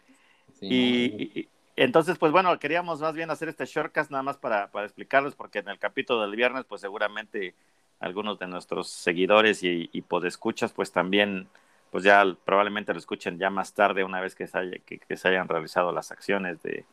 y, 0.60 1.48
entonces, 1.74 2.18
pues 2.18 2.32
bueno, 2.32 2.56
queríamos 2.58 3.00
más 3.00 3.14
bien 3.14 3.30
hacer 3.30 3.48
este 3.48 3.64
shortcast 3.64 4.10
nada 4.10 4.22
más 4.22 4.36
para, 4.36 4.70
para 4.70 4.86
explicarles, 4.86 5.34
porque 5.34 5.60
en 5.60 5.68
el 5.68 5.78
capítulo 5.78 6.22
del 6.22 6.34
viernes, 6.36 6.64
pues 6.64 6.80
seguramente 6.80 7.54
algunos 8.00 8.38
de 8.38 8.48
nuestros 8.48 8.88
seguidores 8.88 9.62
y, 9.62 9.88
y 9.92 10.02
podescuchas, 10.02 10.72
pues 10.72 10.92
también, 10.92 11.48
pues 11.90 12.04
ya 12.04 12.24
probablemente 12.44 12.92
lo 12.92 12.98
escuchen 12.98 13.38
ya 13.38 13.50
más 13.50 13.74
tarde, 13.74 14.04
una 14.04 14.20
vez 14.20 14.34
que 14.34 14.46
se, 14.46 14.82
que 14.84 15.16
se 15.16 15.28
hayan 15.28 15.48
realizado 15.48 15.92
las 15.92 16.10
acciones 16.12 16.62
de 16.62 16.84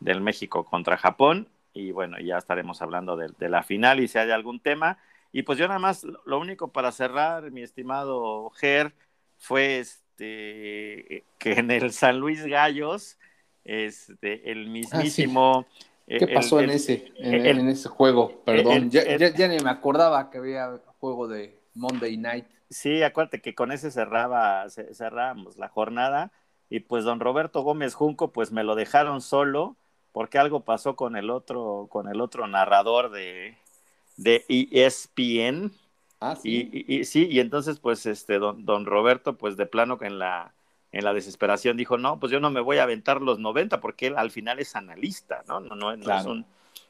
del 0.00 0.20
México 0.20 0.64
contra 0.64 0.96
Japón. 0.96 1.48
Y 1.72 1.92
bueno, 1.92 2.18
ya 2.18 2.38
estaremos 2.38 2.82
hablando 2.82 3.16
de, 3.16 3.48
la 3.48 3.62
final 3.62 4.00
y 4.00 4.08
si 4.08 4.18
hay 4.18 4.30
algún 4.30 4.60
tema. 4.60 4.98
Y 5.32 5.42
pues 5.42 5.58
yo 5.58 5.66
nada 5.68 5.78
más, 5.78 6.04
lo 6.24 6.38
único 6.38 6.68
para 6.72 6.92
cerrar, 6.92 7.50
mi 7.50 7.62
estimado 7.62 8.50
Ger, 8.50 8.94
fue 9.36 9.78
este, 9.78 11.24
que 11.38 11.52
en 11.52 11.70
el 11.70 11.92
San 11.92 12.18
Luis 12.18 12.44
Gallos, 12.44 13.18
este, 13.64 14.50
el 14.50 14.68
mismísimo... 14.68 15.66
Ah, 15.68 15.84
¿Qué 16.08 16.26
pasó 16.28 16.58
en, 16.60 16.70
ese, 16.70 17.12
en, 17.18 17.68
ese 17.68 17.86
juego? 17.90 18.42
Perdón, 18.46 18.88
ya, 18.90 19.02
ni 19.46 19.58
me 19.58 19.68
acordaba 19.68 20.30
que 20.30 20.38
había 20.38 20.80
juego 21.00 21.28
de 21.28 21.60
Monday 21.74 22.16
Night. 22.16 22.46
Sí, 22.70 23.02
acuérdate 23.02 23.42
que 23.42 23.54
con 23.54 23.72
ese 23.72 23.90
cerraba, 23.90 24.66
cerramos 24.70 25.58
la 25.58 25.68
jornada 25.68 26.32
y 26.70 26.80
pues 26.80 27.04
don 27.04 27.20
Roberto 27.20 27.62
Gómez 27.62 27.94
Junco 27.94 28.32
pues 28.32 28.52
me 28.52 28.64
lo 28.64 28.74
dejaron 28.74 29.20
solo 29.20 29.76
porque 30.12 30.38
algo 30.38 30.60
pasó 30.60 30.96
con 30.96 31.16
el 31.16 31.30
otro, 31.30 31.86
con 31.90 32.08
el 32.08 32.20
otro 32.20 32.46
narrador 32.46 33.10
de, 33.10 33.56
de 34.16 34.44
ESPN, 34.48 35.72
Ah, 36.20 36.34
sí. 36.34 36.68
Y, 36.72 37.04
sí, 37.04 37.28
y 37.30 37.38
entonces, 37.40 37.78
pues, 37.78 38.04
este, 38.06 38.38
don, 38.38 38.64
don 38.64 38.86
Roberto, 38.86 39.36
pues 39.36 39.56
de 39.56 39.66
plano 39.66 39.98
que 39.98 40.06
en 40.06 40.18
la, 40.18 40.52
en 40.90 41.04
la 41.04 41.14
desesperación 41.14 41.76
dijo, 41.76 41.96
no, 41.96 42.18
pues 42.18 42.32
yo 42.32 42.40
no 42.40 42.50
me 42.50 42.60
voy 42.60 42.78
a 42.78 42.82
aventar 42.82 43.22
los 43.22 43.38
90 43.38 43.80
porque 43.80 44.08
él 44.08 44.16
al 44.16 44.30
final 44.30 44.58
es 44.58 44.74
analista, 44.74 45.44
¿no? 45.46 45.60
No, 45.60 45.76
no, 45.76 45.96
no 45.96 46.18
es 46.18 46.26
un 46.26 46.46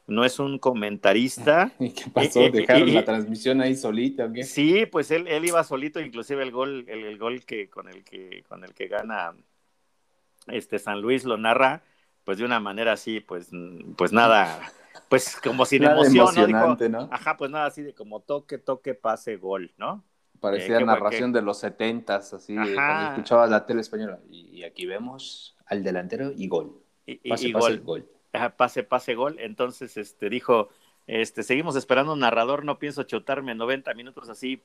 no 0.07 0.25
es 0.25 0.39
un 0.39 0.57
comentarista. 0.57 1.71
¿Y 1.79 1.91
qué 1.91 2.09
pasó? 2.09 2.41
Eh, 2.41 2.49
¿Dejaron 2.49 2.91
la 2.95 3.05
transmisión 3.05 3.61
ahí 3.61 3.75
solita 3.75 4.25
o 4.25 4.33
qué? 4.33 4.41
Sí, 4.41 4.87
pues 4.87 5.11
él, 5.11 5.27
él 5.27 5.45
iba 5.45 5.63
solito, 5.63 5.99
inclusive 5.99 6.41
el 6.41 6.51
gol, 6.51 6.85
el, 6.87 7.15
gol 7.19 7.45
que 7.45 7.69
con 7.69 7.87
el 7.87 8.03
que 8.03 8.43
con 8.49 8.63
el 8.63 8.73
que 8.73 8.87
gana 8.87 9.35
este 10.47 10.79
San 10.79 10.99
Luis 10.99 11.25
lo 11.25 11.37
narra, 11.37 11.83
pues 12.29 12.37
de 12.37 12.45
una 12.45 12.59
manera 12.59 12.91
así, 12.91 13.21
pues, 13.21 13.49
pues 13.97 14.13
nada, 14.13 14.71
pues 15.09 15.35
como 15.43 15.65
sin 15.65 15.83
emoción, 15.83 16.51
¿no? 16.91 17.09
Ajá, 17.11 17.35
pues 17.35 17.49
nada 17.49 17.65
así 17.65 17.81
de 17.81 17.95
como 17.95 18.19
toque, 18.19 18.59
toque, 18.59 18.93
pase, 18.93 19.37
gol, 19.37 19.71
¿no? 19.79 20.03
Parecía 20.39 20.77
eh, 20.77 20.85
narración 20.85 21.33
de 21.33 21.41
los 21.41 21.57
setentas, 21.57 22.31
así, 22.35 22.53
cuando 22.53 23.09
escuchaba 23.09 23.47
la 23.47 23.65
tele 23.65 23.81
española. 23.81 24.19
Y, 24.29 24.61
aquí 24.61 24.85
vemos 24.85 25.57
al 25.65 25.83
delantero 25.83 26.31
y 26.35 26.47
gol. 26.47 26.83
Y, 27.07 27.27
pase, 27.27 27.49
pase, 27.49 27.77
gol 27.77 28.07
pase, 28.55 28.83
pase, 28.83 29.15
gol. 29.15 29.37
Entonces, 29.39 29.97
este, 29.97 30.29
dijo, 30.29 30.69
este, 31.07 31.41
seguimos 31.41 31.75
esperando 31.75 32.13
un 32.13 32.19
narrador, 32.19 32.63
no 32.63 32.77
pienso 32.77 33.01
chotarme 33.05 33.55
90 33.55 33.91
minutos 33.95 34.29
así, 34.29 34.61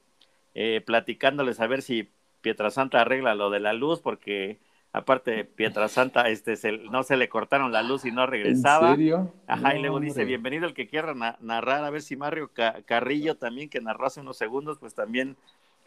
eh, 0.55 0.83
platicándoles 0.85 1.61
a 1.61 1.67
ver 1.67 1.81
si 1.81 2.11
Pietrasanta 2.43 3.01
arregla 3.01 3.35
lo 3.35 3.49
de 3.49 3.61
la 3.61 3.73
luz, 3.73 4.03
porque 4.03 4.59
aparte 4.95 5.45
Pietrasanta, 5.45 6.29
este, 6.29 6.57
no 6.89 7.03
se 7.03 7.17
le 7.17 7.29
cortaron 7.29 7.73
la 7.73 7.83
luz 7.83 8.05
y 8.05 8.13
no 8.13 8.27
regresaba. 8.27 8.91
¿En 8.91 8.97
serio? 8.97 9.33
Ajá, 9.49 9.75
y 9.75 9.81
luego 9.81 9.99
dice, 9.99 10.25
bienvenido 10.25 10.67
el 10.67 10.73
que 10.73 10.87
quiera 10.87 11.13
narrar, 11.41 11.83
a 11.83 11.91
ver 11.91 12.01
si 12.01 12.17
Mario 12.17 12.53
Carrillo 12.87 13.37
también, 13.37 13.69
que 13.69 13.81
narró 13.81 14.07
hace 14.07 14.21
unos 14.21 14.39
segundos, 14.39 14.79
pues 14.79 14.95
también 14.95 15.37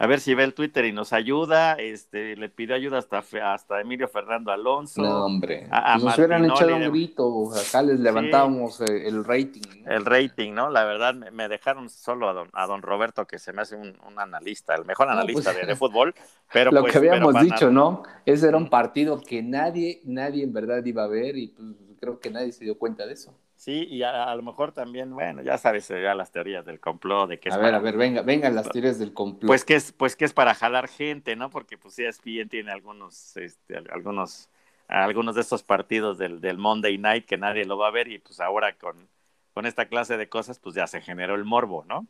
a 0.00 0.06
ver 0.06 0.20
si 0.20 0.32
ve 0.34 0.44
el 0.44 0.54
Twitter 0.54 0.84
y 0.84 0.92
nos 0.92 1.12
ayuda. 1.12 1.72
Este, 1.74 2.36
le 2.36 2.48
pidió 2.48 2.76
ayuda 2.76 2.98
hasta, 2.98 3.22
hasta 3.52 3.80
Emilio 3.80 4.06
Fernando 4.06 4.52
Alonso. 4.52 5.02
No, 5.02 5.24
hombre. 5.24 5.66
A, 5.70 5.94
pues 5.94 6.04
nos 6.04 6.18
hubieran 6.18 6.44
echado 6.44 6.76
un 6.76 6.90
grito, 6.92 7.50
acá 7.52 7.82
les 7.82 7.98
levantábamos 7.98 8.80
eh, 8.80 9.08
el 9.08 9.24
rating. 9.24 9.62
El 9.86 10.04
rating, 10.04 10.52
¿no? 10.52 10.70
La 10.70 10.84
verdad, 10.84 11.14
me, 11.14 11.48
dejaron 11.48 11.88
solo 11.90 12.28
a 12.28 12.32
don, 12.32 12.48
a 12.52 12.66
don 12.66 12.82
Roberto, 12.82 13.26
que 13.26 13.40
se 13.40 13.52
me 13.52 13.62
hace 13.62 13.74
un, 13.74 13.96
analista, 14.16 14.74
el 14.76 14.84
mejor 14.84 15.08
analista 15.08 15.52
pues, 15.52 15.66
de, 15.66 15.74
fútbol. 15.74 16.14
Pero 16.52 16.70
lo 16.72 16.82
pues, 16.82 16.92
que 16.92 16.98
habíamos 16.98 17.40
dicho, 17.42 17.70
¿no? 17.70 18.04
Ese 18.24 18.48
era 18.48 18.56
un 18.56 18.70
partido 18.70 19.20
que 19.20 19.42
nadie, 19.42 20.00
nadie 20.04 20.44
en 20.44 20.52
verdad 20.52 20.84
iba 20.84 21.02
a 21.02 21.08
ver 21.08 21.36
y 21.36 21.48
pues 21.48 21.68
creo 21.98 22.20
que 22.20 22.30
nadie 22.30 22.52
se 22.52 22.64
dio 22.64 22.78
cuenta 22.78 23.04
de 23.04 23.14
eso. 23.14 23.34
Sí, 23.58 23.88
y 23.90 24.04
a, 24.04 24.32
lo 24.36 24.42
mejor 24.44 24.70
también, 24.70 25.12
bueno, 25.12 25.42
ya 25.42 25.58
sabes, 25.58 25.88
ya 25.88 26.14
las 26.14 26.30
teorías 26.30 26.64
del 26.64 26.78
complot, 26.78 27.28
de 27.28 27.40
que 27.40 27.50
A 27.50 27.56
ver, 27.56 27.74
a 27.74 27.80
ver, 27.80 27.96
venga, 27.96 28.22
vengan 28.22 28.54
las 28.54 28.68
teorías 28.70 29.00
del 29.00 29.12
complot. 29.12 29.48
Pues 29.48 29.64
que 29.64 29.74
es, 29.74 29.90
pues 29.90 30.14
que 30.14 30.24
es 30.24 30.32
para 30.32 30.54
jalar 30.54 30.86
gente, 30.86 31.34
¿no? 31.34 31.50
Porque 31.50 31.76
pues 31.76 31.98
ESPN 31.98 32.48
tiene 32.48 32.70
algunos, 32.70 33.36
este, 33.36 33.76
algunos, 33.90 34.48
algunos 34.86 35.34
de 35.34 35.40
estos 35.40 35.64
partidos 35.64 36.18
del, 36.18 36.40
del 36.40 36.56
Monday 36.56 36.98
Night 36.98 37.26
que 37.26 37.36
nadie 37.36 37.64
lo 37.64 37.76
va 37.76 37.88
a 37.88 37.90
ver 37.90 38.06
y 38.06 38.20
pues 38.20 38.38
ahora 38.38 38.78
con, 38.78 39.08
con 39.54 39.66
esta 39.66 39.86
clase 39.86 40.16
de 40.16 40.28
cosas, 40.28 40.60
pues 40.60 40.76
ya 40.76 40.86
se 40.86 41.00
generó 41.00 41.34
el 41.34 41.44
morbo, 41.44 41.84
¿no? 41.84 42.06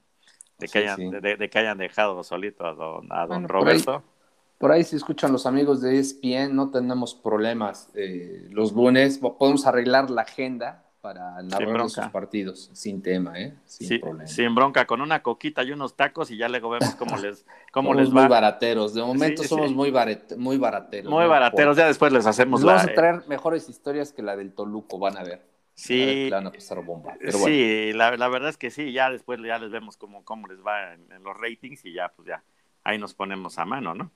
De 0.59 0.69
que, 0.69 0.81
hayan, 0.81 1.11
De, 1.23 1.49
que 1.49 1.59
hayan 1.59 1.79
dejado 1.79 2.23
solito 2.25 2.67
a 2.67 2.75
don, 2.75 3.11
a 3.11 3.27
don 3.27 3.49
Roberto. 3.49 4.03
Por 4.59 4.71
ahí, 4.71 4.85
si 4.85 4.97
escuchan 4.97 5.33
los 5.33 5.47
amigos 5.47 5.81
de 5.81 5.99
ESPN, 5.99 6.55
no 6.55 6.71
tenemos 6.71 7.15
problemas. 7.15 7.91
Eh, 7.95 8.49
los 8.51 8.73
lunes 8.73 9.17
podemos 9.17 9.67
arreglar 9.67 10.11
la 10.11 10.23
agenda 10.23 10.85
para 11.01 11.43
narrar 11.43 11.87
esos 11.87 12.09
partidos 12.09 12.71
sin 12.73 13.03
tema, 13.03 13.39
¿eh? 13.41 13.55
Sin 13.65 14.01
problema. 14.01 14.27
Sin 14.27 14.55
bronca, 14.55 14.87
con 14.87 15.01
una 15.01 15.23
coquita 15.23 15.63
y 15.63 15.73
unos 15.73 15.97
tacos 15.97 16.31
y 16.31 16.37
ya 16.37 16.49
luego 16.49 16.71
vemos 16.71 16.95
cómo 16.97 17.17
les, 17.19 17.47
cómo 17.73 17.95
les 17.95 18.11
va. 18.11 18.23
muy 18.23 18.29
barateros, 18.29 18.95
de 18.95 19.03
momento 19.03 19.43
somos 19.45 19.73
muy, 19.73 19.93
muy 20.37 20.59
barateros. 20.59 21.11
Muy 21.11 21.27
barateros, 21.27 21.77
ya 21.77 21.87
después 21.87 22.13
les 22.13 22.27
hacemos 22.27 22.63
la... 22.63 22.75
Vamos 22.75 22.91
a 22.91 22.95
traer 22.95 23.23
mejores 23.29 23.69
historias 23.69 24.13
que 24.13 24.23
la 24.23 24.37
del 24.37 24.53
Toluco, 24.53 24.99
van 24.99 25.17
a 25.17 25.23
ver. 25.23 25.47
Sí, 25.75 26.29
van 26.29 26.47
a 26.49 26.53
pasar 26.53 26.85
bomba. 26.85 27.17
sí, 27.29 27.93
la, 27.93 28.11
verdad 28.11 28.49
es 28.49 28.57
que 28.57 28.71
sí, 28.71 28.93
ya 28.93 29.11
después 29.11 29.41
ya 29.41 29.59
les 29.59 29.71
vemos 29.71 29.97
cómo, 29.97 30.25
cómo 30.25 30.49
les 30.49 30.59
va 30.59 30.95
en 30.95 31.23
los 31.23 31.37
ratings 31.37 31.85
y 31.85 31.93
ya 31.93 32.09
pues 32.09 32.27
ya 32.27 32.43
ahí 32.83 32.99
nos 32.99 33.15
ponemos 33.15 33.59
a 33.59 33.65
mano, 33.65 33.95
¿no? 33.95 34.11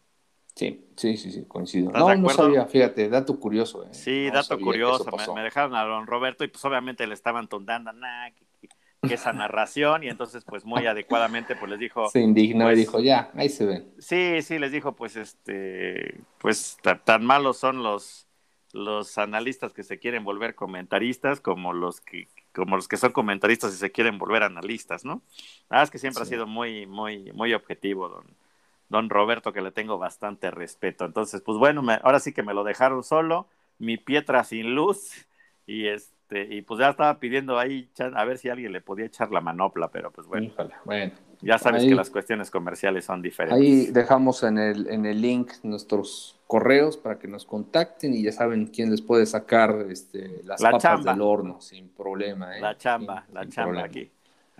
Sí, 0.54 0.84
sí, 0.96 1.16
sí, 1.16 1.32
sí, 1.32 1.44
coincido. 1.48 1.90
No, 1.92 2.14
no 2.14 2.28
sabía, 2.28 2.66
fíjate, 2.66 3.08
dato 3.08 3.38
curioso. 3.40 3.84
Eh. 3.84 3.88
Sí, 3.92 4.30
dato 4.30 4.58
curioso. 4.58 5.04
Me, 5.34 5.42
dejaron 5.42 5.74
a 5.74 5.84
don 5.84 6.06
Roberto 6.06 6.44
y 6.44 6.48
pues 6.48 6.62
obviamente 6.64 7.06
le 7.06 7.14
estaban 7.14 7.48
tondando, 7.48 7.92
nah, 7.92 8.30
que, 8.30 8.44
esa 9.02 9.32
narración 9.32 10.04
y 10.04 10.08
entonces 10.08 10.44
pues 10.44 10.64
muy 10.64 10.86
adecuadamente 10.86 11.56
pues 11.56 11.70
les 11.70 11.80
dijo. 11.80 12.08
Se 12.08 12.20
indignó 12.20 12.66
y 12.66 12.74
pues 12.74 12.78
dijo, 12.78 13.00
ya, 13.00 13.30
ahí 13.34 13.48
se 13.48 13.64
ve. 13.64 13.84
Sí, 13.98 14.42
sí, 14.42 14.58
les 14.60 14.70
dijo 14.70 14.94
pues 14.94 15.16
este, 15.16 16.20
pues 16.38 16.76
tan 17.04 17.24
malos 17.24 17.56
son 17.56 17.82
los, 17.82 18.28
los 18.72 19.18
analistas 19.18 19.72
que 19.72 19.82
se 19.82 19.98
quieren 19.98 20.22
volver 20.22 20.54
comentaristas 20.54 21.40
como 21.40 21.72
los 21.72 22.00
que 22.00 22.28
como 22.54 22.76
los 22.76 22.86
que 22.86 22.96
son 22.96 23.12
comentaristas 23.12 23.72
y 23.74 23.76
se 23.76 23.90
quieren 23.90 24.18
volver 24.18 24.42
analistas, 24.42 25.04
¿no? 25.04 25.22
Ah, 25.68 25.82
es 25.82 25.90
que 25.90 25.98
siempre 25.98 26.22
ha 26.22 26.26
sido 26.26 26.46
muy, 26.46 26.86
muy, 26.86 27.32
muy 27.32 27.54
objetivo, 27.54 28.08
don, 28.08 28.26
don 28.92 29.08
Roberto, 29.08 29.52
que 29.52 29.62
le 29.62 29.72
tengo 29.72 29.98
bastante 29.98 30.50
respeto. 30.50 31.06
Entonces, 31.06 31.40
pues 31.40 31.58
bueno, 31.58 31.82
ahora 32.02 32.20
sí 32.20 32.32
que 32.32 32.42
me 32.42 32.52
lo 32.52 32.62
dejaron 32.62 33.02
solo, 33.02 33.48
mi 33.78 33.96
pietra 33.96 34.44
sin 34.44 34.74
luz, 34.74 35.26
y 35.66 35.88
este, 35.88 36.54
y 36.54 36.60
pues 36.60 36.78
ya 36.78 36.90
estaba 36.90 37.18
pidiendo 37.18 37.58
ahí 37.58 37.88
a 38.14 38.24
ver 38.24 38.36
si 38.36 38.50
alguien 38.50 38.70
le 38.70 38.82
podía 38.82 39.06
echar 39.06 39.32
la 39.32 39.40
manopla, 39.40 39.88
pero 39.88 40.12
pues 40.12 40.26
bueno. 40.26 40.52
bueno 40.84 41.12
ya 41.40 41.58
sabes 41.58 41.84
que 41.84 41.94
las 41.94 42.10
cuestiones 42.10 42.50
comerciales 42.50 43.04
son 43.06 43.20
diferentes. 43.20 43.60
Ahí 43.60 43.86
dejamos 43.86 44.44
en 44.44 44.58
el, 44.58 44.86
en 44.88 45.06
el 45.06 45.20
link 45.20 45.50
nuestros 45.64 46.38
correos 46.46 46.96
para 46.96 47.18
que 47.18 47.26
nos 47.26 47.44
contacten 47.46 48.14
y 48.14 48.22
ya 48.22 48.30
saben 48.30 48.66
quién 48.66 48.90
les 48.90 49.00
puede 49.00 49.26
sacar 49.26 49.86
este, 49.90 50.42
las 50.44 50.62
papas 50.62 51.02
del 51.02 51.20
horno 51.20 51.60
sin 51.60 51.88
problema. 51.88 52.56
¿eh? 52.56 52.60
La 52.60 52.76
chamba, 52.76 53.26
la 53.32 53.48
chamba 53.48 53.84
aquí. 53.84 54.08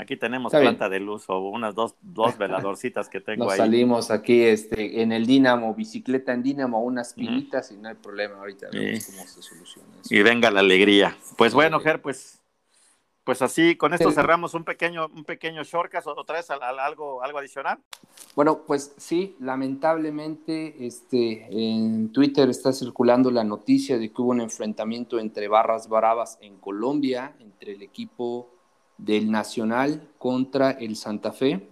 Aquí 0.03 0.17
tenemos 0.17 0.51
planta 0.51 0.89
de 0.89 0.99
luz 0.99 1.25
o 1.29 1.39
unas 1.39 1.77
dos, 1.77 1.95
dos 2.03 2.37
veladorcitas 2.37 3.09
que 3.09 3.21
tengo 3.21 3.45
Nos 3.45 3.53
ahí. 3.53 3.59
salimos 3.59 4.11
aquí 4.11 4.43
este, 4.43 5.01
en 5.01 5.13
el 5.13 5.27
Dínamo, 5.27 5.75
bicicleta 5.75 6.33
en 6.33 6.43
Dínamo, 6.43 6.83
unas 6.83 7.15
pilitas 7.15 7.71
y 7.71 7.77
no 7.77 7.89
hay 7.89 7.95
problema. 7.95 8.39
Ahorita 8.39 8.69
vemos 8.73 9.07
cómo 9.07 9.23
se 9.23 9.43
soluciona 9.43 9.89
eso. 10.01 10.13
Y 10.13 10.23
venga 10.23 10.51
la 10.51 10.59
alegría. 10.59 11.17
Pues 11.39 11.55
bueno, 11.55 11.79
Ger, 11.79 12.03
pues, 12.03 12.41
pues 13.23 13.43
así, 13.43 13.77
con 13.77 13.95
esto 13.95 14.11
cerramos 14.11 14.55
un 14.55 14.65
pequeño, 14.65 15.07
un 15.07 15.25
pequeño 15.25 15.63
shortcast. 15.63 16.09
¿Otra 16.09 16.39
vez 16.39 16.51
algo, 16.51 17.23
algo 17.23 17.39
adicional? 17.39 17.79
Bueno, 18.35 18.65
pues 18.67 18.95
sí, 18.97 19.37
lamentablemente 19.39 20.85
este, 20.85 21.47
en 21.49 22.11
Twitter 22.11 22.49
está 22.51 22.73
circulando 22.73 23.31
la 23.31 23.45
noticia 23.45 23.99
de 23.99 24.13
que 24.13 24.21
hubo 24.21 24.33
un 24.33 24.41
enfrentamiento 24.41 25.21
entre 25.21 25.47
barras 25.47 25.89
bravas 25.89 26.39
en 26.41 26.59
Colombia, 26.59 27.37
entre 27.39 27.75
el 27.75 27.83
equipo 27.83 28.51
del 28.99 29.31
Nacional 29.31 30.09
contra 30.19 30.71
el 30.73 30.97
Santa 30.97 31.33
Fe. 31.33 31.69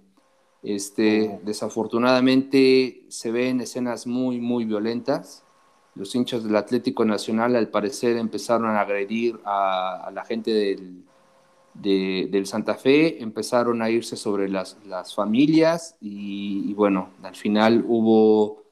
Este, 0.63 1.29
oh. 1.29 1.41
Desafortunadamente 1.45 3.05
se 3.09 3.31
ven 3.31 3.61
escenas 3.61 4.07
muy, 4.07 4.41
muy 4.41 4.65
violentas. 4.65 5.45
Los 5.95 6.15
hinchas 6.15 6.45
del 6.45 6.57
Atlético 6.57 7.05
Nacional 7.05 7.57
al 7.57 7.69
parecer 7.69 8.17
empezaron 8.17 8.71
a 8.71 8.81
agredir 8.81 9.41
a, 9.45 10.11
la 10.13 10.25
gente 10.25 10.53
del, 10.53 11.05
del, 11.75 12.47
Santa 12.47 12.75
Fe, 12.75 13.23
empezaron 13.23 13.83
a 13.83 13.91
irse 13.91 14.17
sobre 14.17 14.49
las, 14.49 14.79
las 14.87 15.15
familias 15.15 15.97
y, 16.01 16.73
bueno, 16.75 17.11
al 17.23 17.35
final 17.35 17.85
hubo 17.87 18.63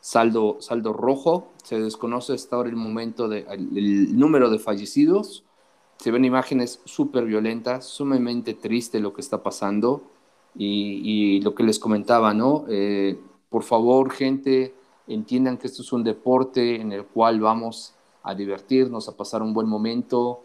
saldo, 0.00 0.56
saldo 0.60 0.92
rojo. 0.92 1.52
Se 1.62 1.78
desconoce 1.78 2.32
hasta 2.32 2.56
ahora 2.56 2.70
el 2.70 2.76
momento 2.76 3.28
de, 3.28 3.46
el 3.50 4.18
número 4.18 4.48
de 4.48 4.58
fallecidos 4.58 5.44
se 6.02 6.10
ven 6.10 6.24
imágenes 6.24 6.80
súper 6.84 7.24
violentas, 7.26 7.84
sumamente 7.86 8.54
triste 8.54 8.98
lo 8.98 9.12
que 9.12 9.20
está 9.20 9.40
pasando 9.40 10.02
y, 10.56 11.40
lo 11.42 11.54
que 11.54 11.62
les 11.62 11.78
comentaba, 11.78 12.34
¿no? 12.34 12.64
Eh, 12.68 13.20
por 13.48 13.62
favor, 13.62 14.10
gente, 14.10 14.74
entiendan 15.06 15.58
que 15.58 15.68
esto 15.68 15.82
es 15.82 15.92
un 15.92 16.02
deporte 16.02 16.80
en 16.80 16.90
el 16.90 17.04
cual 17.04 17.38
vamos 17.38 17.94
a 18.24 18.34
divertirnos, 18.34 19.08
a 19.08 19.16
pasar 19.16 19.42
un 19.42 19.54
buen 19.54 19.68
momento. 19.68 20.42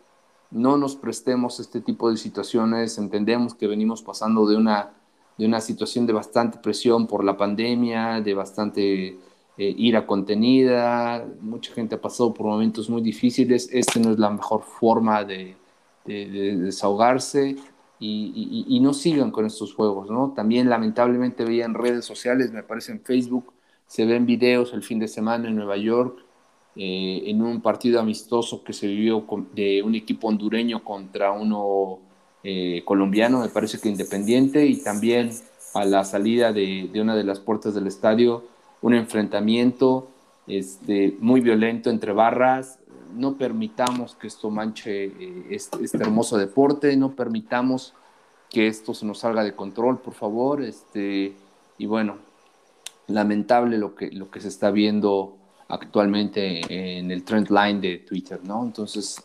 No 0.51 0.77
nos 0.77 0.95
prestemos 0.95 1.59
este 1.59 1.81
tipo 1.81 2.11
de 2.11 2.17
situaciones. 2.17 2.99
Entendemos 2.99 3.55
que 3.55 3.65
venimos 3.65 4.03
pasando 4.03 4.45
de 4.45 4.57
una, 4.57 4.93
de 5.39 5.47
una 5.47 5.59
situación 5.59 6.05
de 6.05 6.13
bastante 6.13 6.59
presión 6.59 7.07
por 7.07 7.23
la 7.23 7.35
pandemia, 7.35 8.21
de 8.21 8.33
bastante 8.35 9.17
eh, 9.57 9.73
ira 9.77 10.05
contenida, 10.05 11.25
mucha 11.41 11.73
gente 11.73 11.95
ha 11.95 12.01
pasado 12.01 12.33
por 12.33 12.45
momentos 12.45 12.89
muy 12.89 13.01
difíciles, 13.01 13.69
esta 13.71 13.99
no 13.99 14.11
es 14.11 14.19
la 14.19 14.29
mejor 14.29 14.63
forma 14.63 15.23
de, 15.23 15.55
desahogarse 16.05 17.57
y, 17.99 18.79
no 18.81 18.93
sigan 18.93 19.31
con 19.31 19.45
estos 19.45 19.73
juegos, 19.73 20.09
¿no? 20.09 20.33
También 20.35 20.69
lamentablemente 20.69 21.43
veía 21.43 21.65
en 21.65 21.73
redes 21.73 22.05
sociales, 22.05 22.53
me 22.53 22.63
parece 22.63 22.93
en 22.93 23.01
Facebook, 23.01 23.51
se 23.87 24.05
ven 24.05 24.25
videos 24.25 24.73
el 24.73 24.83
fin 24.83 24.99
de 24.99 25.07
semana 25.07 25.49
en 25.49 25.55
Nueva 25.55 25.75
York, 25.75 26.19
eh, 26.75 27.23
en 27.25 27.41
un 27.41 27.59
partido 27.61 27.99
amistoso 27.99 28.63
que 28.63 28.71
se 28.71 28.87
vivió 28.87 29.25
de 29.55 29.81
un 29.81 29.95
equipo 29.95 30.27
hondureño 30.27 30.83
contra 30.83 31.31
uno 31.31 31.99
eh, 32.43 32.83
colombiano, 32.85 33.39
me 33.39 33.49
parece 33.49 33.79
que 33.79 33.89
independiente, 33.89 34.65
y 34.67 34.83
también 34.83 35.31
a 35.73 35.85
la 35.85 36.03
salida 36.03 36.53
de, 36.53 36.89
una 36.95 37.15
de 37.15 37.23
las 37.23 37.39
puertas 37.39 37.73
del 37.73 37.87
estadio, 37.87 38.43
un 38.81 38.93
enfrentamiento 38.93 40.09
este, 40.47 41.15
muy 41.19 41.41
violento 41.41 41.89
entre 41.89 42.13
barras. 42.13 42.79
No 43.15 43.37
permitamos 43.37 44.15
que 44.15 44.27
esto 44.27 44.49
manche 44.49 45.05
eh, 45.05 45.47
este, 45.49 45.97
hermoso 45.97 46.37
deporte, 46.37 46.95
no 46.97 47.15
permitamos 47.15 47.93
que 48.49 48.67
esto 48.67 48.93
se 48.93 49.05
nos 49.05 49.19
salga 49.19 49.43
de 49.43 49.55
control, 49.55 49.99
por 49.99 50.13
favor. 50.13 50.61
Este, 50.61 51.33
y 51.77 51.85
bueno, 51.85 52.17
lamentable 53.07 53.77
lo 53.77 53.95
que, 53.95 54.11
lo 54.11 54.29
que 54.29 54.39
se 54.39 54.47
está 54.47 54.71
viendo 54.71 55.35
actualmente 55.69 56.61
en 56.97 57.11
el 57.11 57.23
trend 57.23 57.49
line 57.49 57.79
de 57.81 57.97
Twitter, 57.99 58.39
¿no? 58.43 58.63
Entonces, 58.63 59.21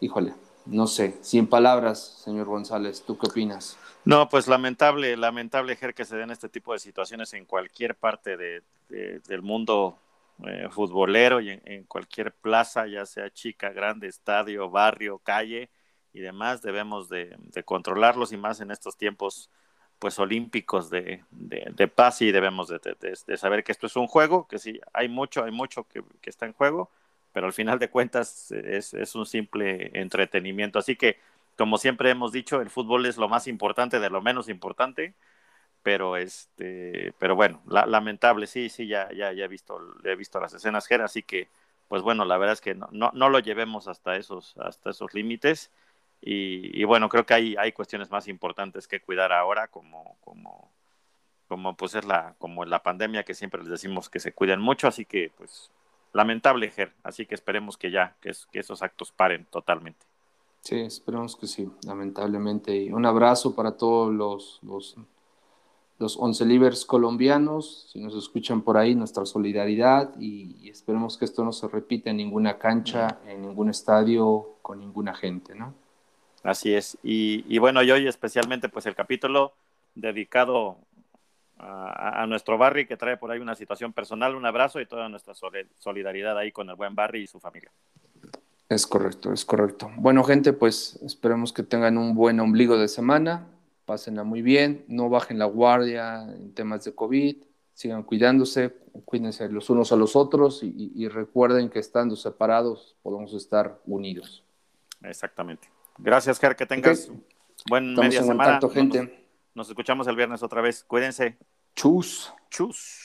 híjole, 0.00 0.34
no 0.66 0.86
sé, 0.86 1.16
sin 1.22 1.46
palabras, 1.46 2.20
señor 2.22 2.46
González, 2.46 3.02
¿tú 3.06 3.16
qué 3.16 3.26
opinas? 3.28 3.76
No, 4.04 4.28
pues 4.28 4.48
lamentable, 4.48 5.16
lamentable, 5.16 5.76
Ger, 5.76 5.94
que 5.94 6.04
se 6.04 6.16
den 6.16 6.30
este 6.30 6.48
tipo 6.48 6.72
de 6.72 6.80
situaciones 6.80 7.32
en 7.34 7.44
cualquier 7.44 7.94
parte 7.94 8.36
de, 8.36 8.62
del 8.88 9.42
mundo 9.42 9.96
eh, 10.44 10.68
futbolero 10.70 11.40
y 11.40 11.50
en, 11.50 11.84
cualquier 11.84 12.32
plaza, 12.32 12.86
ya 12.88 13.06
sea 13.06 13.30
chica, 13.30 13.70
grande, 13.70 14.08
estadio, 14.08 14.68
barrio, 14.68 15.18
calle 15.18 15.70
y 16.12 16.18
demás, 16.18 16.62
debemos 16.62 17.08
de, 17.08 17.36
controlarlos 17.64 18.32
y 18.32 18.36
más 18.36 18.60
en 18.60 18.72
estos 18.72 18.96
tiempos 18.96 19.50
pues 20.00 20.18
olímpicos 20.18 20.90
de, 20.90 21.22
paz 21.94 22.22
y 22.22 22.32
debemos 22.32 22.68
de, 22.68 23.36
saber 23.36 23.62
que 23.62 23.70
esto 23.70 23.86
es 23.86 23.94
un 23.94 24.08
juego, 24.08 24.48
que 24.48 24.58
sí, 24.58 24.80
hay 24.92 25.08
mucho, 25.08 25.44
hay 25.44 25.52
mucho 25.52 25.84
que, 25.84 26.02
está 26.24 26.46
en 26.46 26.54
juego, 26.54 26.90
pero 27.32 27.46
al 27.46 27.52
final 27.52 27.78
de 27.78 27.88
cuentas 27.88 28.50
es, 28.50 28.94
es 28.94 29.14
un 29.14 29.26
simple 29.26 29.92
entretenimiento. 29.94 30.80
Así 30.80 30.96
que 30.96 31.18
como 31.56 31.78
siempre 31.78 32.10
hemos 32.10 32.32
dicho, 32.32 32.60
el 32.60 32.70
fútbol 32.70 33.06
es 33.06 33.16
lo 33.16 33.28
más 33.28 33.46
importante 33.46 34.00
de 34.00 34.10
lo 34.10 34.22
menos 34.22 34.48
importante, 34.48 35.14
pero 35.82 36.16
este, 36.16 37.12
pero 37.18 37.36
bueno, 37.36 37.62
lamentable, 37.66 38.46
sí, 38.46 38.68
sí, 38.68 38.86
ya, 38.86 39.08
ya, 39.12 39.32
ya 39.32 39.44
he 39.44 39.48
visto, 39.48 39.80
he 40.04 40.16
visto 40.16 40.40
las 40.40 40.54
escenas, 40.54 40.86
Ger, 40.86 41.02
así 41.02 41.22
que, 41.22 41.48
pues 41.88 42.02
bueno, 42.02 42.24
la 42.24 42.38
verdad 42.38 42.54
es 42.54 42.60
que 42.60 42.74
no, 42.74 42.88
no, 42.92 43.28
lo 43.28 43.38
llevemos 43.40 43.88
hasta 43.88 44.16
esos, 44.16 44.56
hasta 44.58 44.90
esos 44.90 45.14
límites. 45.14 45.70
Y, 46.24 46.84
bueno, 46.84 47.08
creo 47.08 47.26
que 47.26 47.34
hay, 47.34 47.56
hay 47.58 47.72
cuestiones 47.72 48.10
más 48.10 48.28
importantes 48.28 48.86
que 48.88 49.00
cuidar 49.00 49.32
ahora, 49.32 49.68
como, 49.68 50.16
como, 50.20 50.72
como 51.48 51.76
pues 51.76 51.94
es 51.96 52.04
la, 52.04 52.34
como 52.38 52.64
la 52.64 52.82
pandemia 52.82 53.24
que 53.24 53.34
siempre 53.34 53.60
les 53.60 53.70
decimos 53.70 54.08
que 54.08 54.20
se 54.20 54.32
cuiden 54.32 54.60
mucho, 54.60 54.88
así 54.88 55.04
que 55.04 55.32
pues 55.36 55.70
lamentable, 56.12 56.70
Ger, 56.70 56.92
así 57.02 57.26
que 57.26 57.34
esperemos 57.34 57.76
que 57.76 57.90
ya, 57.90 58.16
que 58.20 58.32
esos 58.52 58.82
actos 58.82 59.12
paren 59.12 59.46
totalmente. 59.46 60.11
Sí, 60.62 60.78
esperamos 60.78 61.34
que 61.34 61.48
sí, 61.48 61.68
lamentablemente. 61.84 62.76
Y 62.76 62.92
un 62.92 63.04
abrazo 63.04 63.56
para 63.56 63.76
todos 63.76 64.14
los, 64.14 64.60
los, 64.62 64.96
los 65.98 66.16
once 66.16 66.44
libres 66.46 66.86
colombianos. 66.86 67.88
Si 67.92 67.98
nos 67.98 68.14
escuchan 68.14 68.62
por 68.62 68.76
ahí, 68.76 68.94
nuestra 68.94 69.26
solidaridad 69.26 70.12
y, 70.20 70.70
esperemos 70.70 71.18
que 71.18 71.24
esto 71.24 71.44
no 71.44 71.52
se 71.52 71.66
repita 71.66 72.10
en 72.10 72.18
ninguna 72.18 72.58
cancha, 72.58 73.18
en 73.26 73.42
ningún 73.42 73.70
estadio, 73.70 74.56
con 74.62 74.78
ninguna 74.78 75.14
gente, 75.14 75.52
¿no? 75.56 75.74
Así 76.44 76.72
es. 76.72 76.96
Y, 77.02 77.44
y 77.48 77.58
bueno, 77.58 77.82
y 77.82 77.90
hoy 77.90 78.06
especialmente 78.06 78.68
pues 78.68 78.86
el 78.86 78.94
capítulo 78.94 79.54
dedicado 79.96 80.78
a, 81.58 82.22
a, 82.22 82.26
nuestro 82.28 82.56
Barry 82.56 82.86
que 82.86 82.96
trae 82.96 83.16
por 83.16 83.32
ahí 83.32 83.40
una 83.40 83.56
situación 83.56 83.92
personal. 83.92 84.36
Un 84.36 84.46
abrazo 84.46 84.80
y 84.80 84.86
toda 84.86 85.08
nuestra 85.08 85.34
solidaridad 85.78 86.38
ahí 86.38 86.52
con 86.52 86.70
el 86.70 86.76
buen 86.76 86.94
Barry 86.94 87.22
y 87.22 87.26
su 87.26 87.40
familia. 87.40 87.72
Es 88.72 88.86
correcto, 88.86 89.34
es 89.34 89.44
correcto. 89.44 89.90
Bueno, 89.96 90.24
gente, 90.24 90.54
pues 90.54 90.98
esperemos 91.02 91.52
que 91.52 91.62
tengan 91.62 91.98
un 91.98 92.14
buen 92.14 92.40
ombligo 92.40 92.78
de 92.78 92.88
semana, 92.88 93.46
pásenla 93.84 94.24
muy 94.24 94.40
bien, 94.40 94.86
no 94.88 95.10
bajen 95.10 95.38
la 95.38 95.44
guardia 95.44 96.22
en 96.22 96.54
temas 96.54 96.84
de 96.84 96.94
COVID, 96.94 97.36
sigan 97.74 98.02
cuidándose, 98.02 98.74
cuídense 99.04 99.46
los 99.50 99.68
unos 99.68 99.92
a 99.92 99.96
los 99.96 100.16
otros 100.16 100.62
y, 100.62 101.06
recuerden 101.08 101.68
que 101.68 101.80
estando 101.80 102.16
separados 102.16 102.96
podemos 103.02 103.34
estar 103.34 103.78
unidos. 103.84 104.42
Exactamente. 105.02 105.68
Gracias, 105.98 106.38
Ger, 106.38 106.56
que 106.56 106.64
tengas 106.64 107.10
buen 107.68 107.90
Estamos 107.90 108.08
media 108.08 108.20
en 108.20 108.26
semana. 108.26 108.60
gente. 108.72 109.26
nos 109.54 109.68
escuchamos 109.68 110.06
el 110.06 110.16
viernes 110.16 110.42
otra 110.42 110.62
vez. 110.62 110.82
Cuídense. 110.84 111.36
Chus. 111.74 112.32
Chus. 112.48 113.01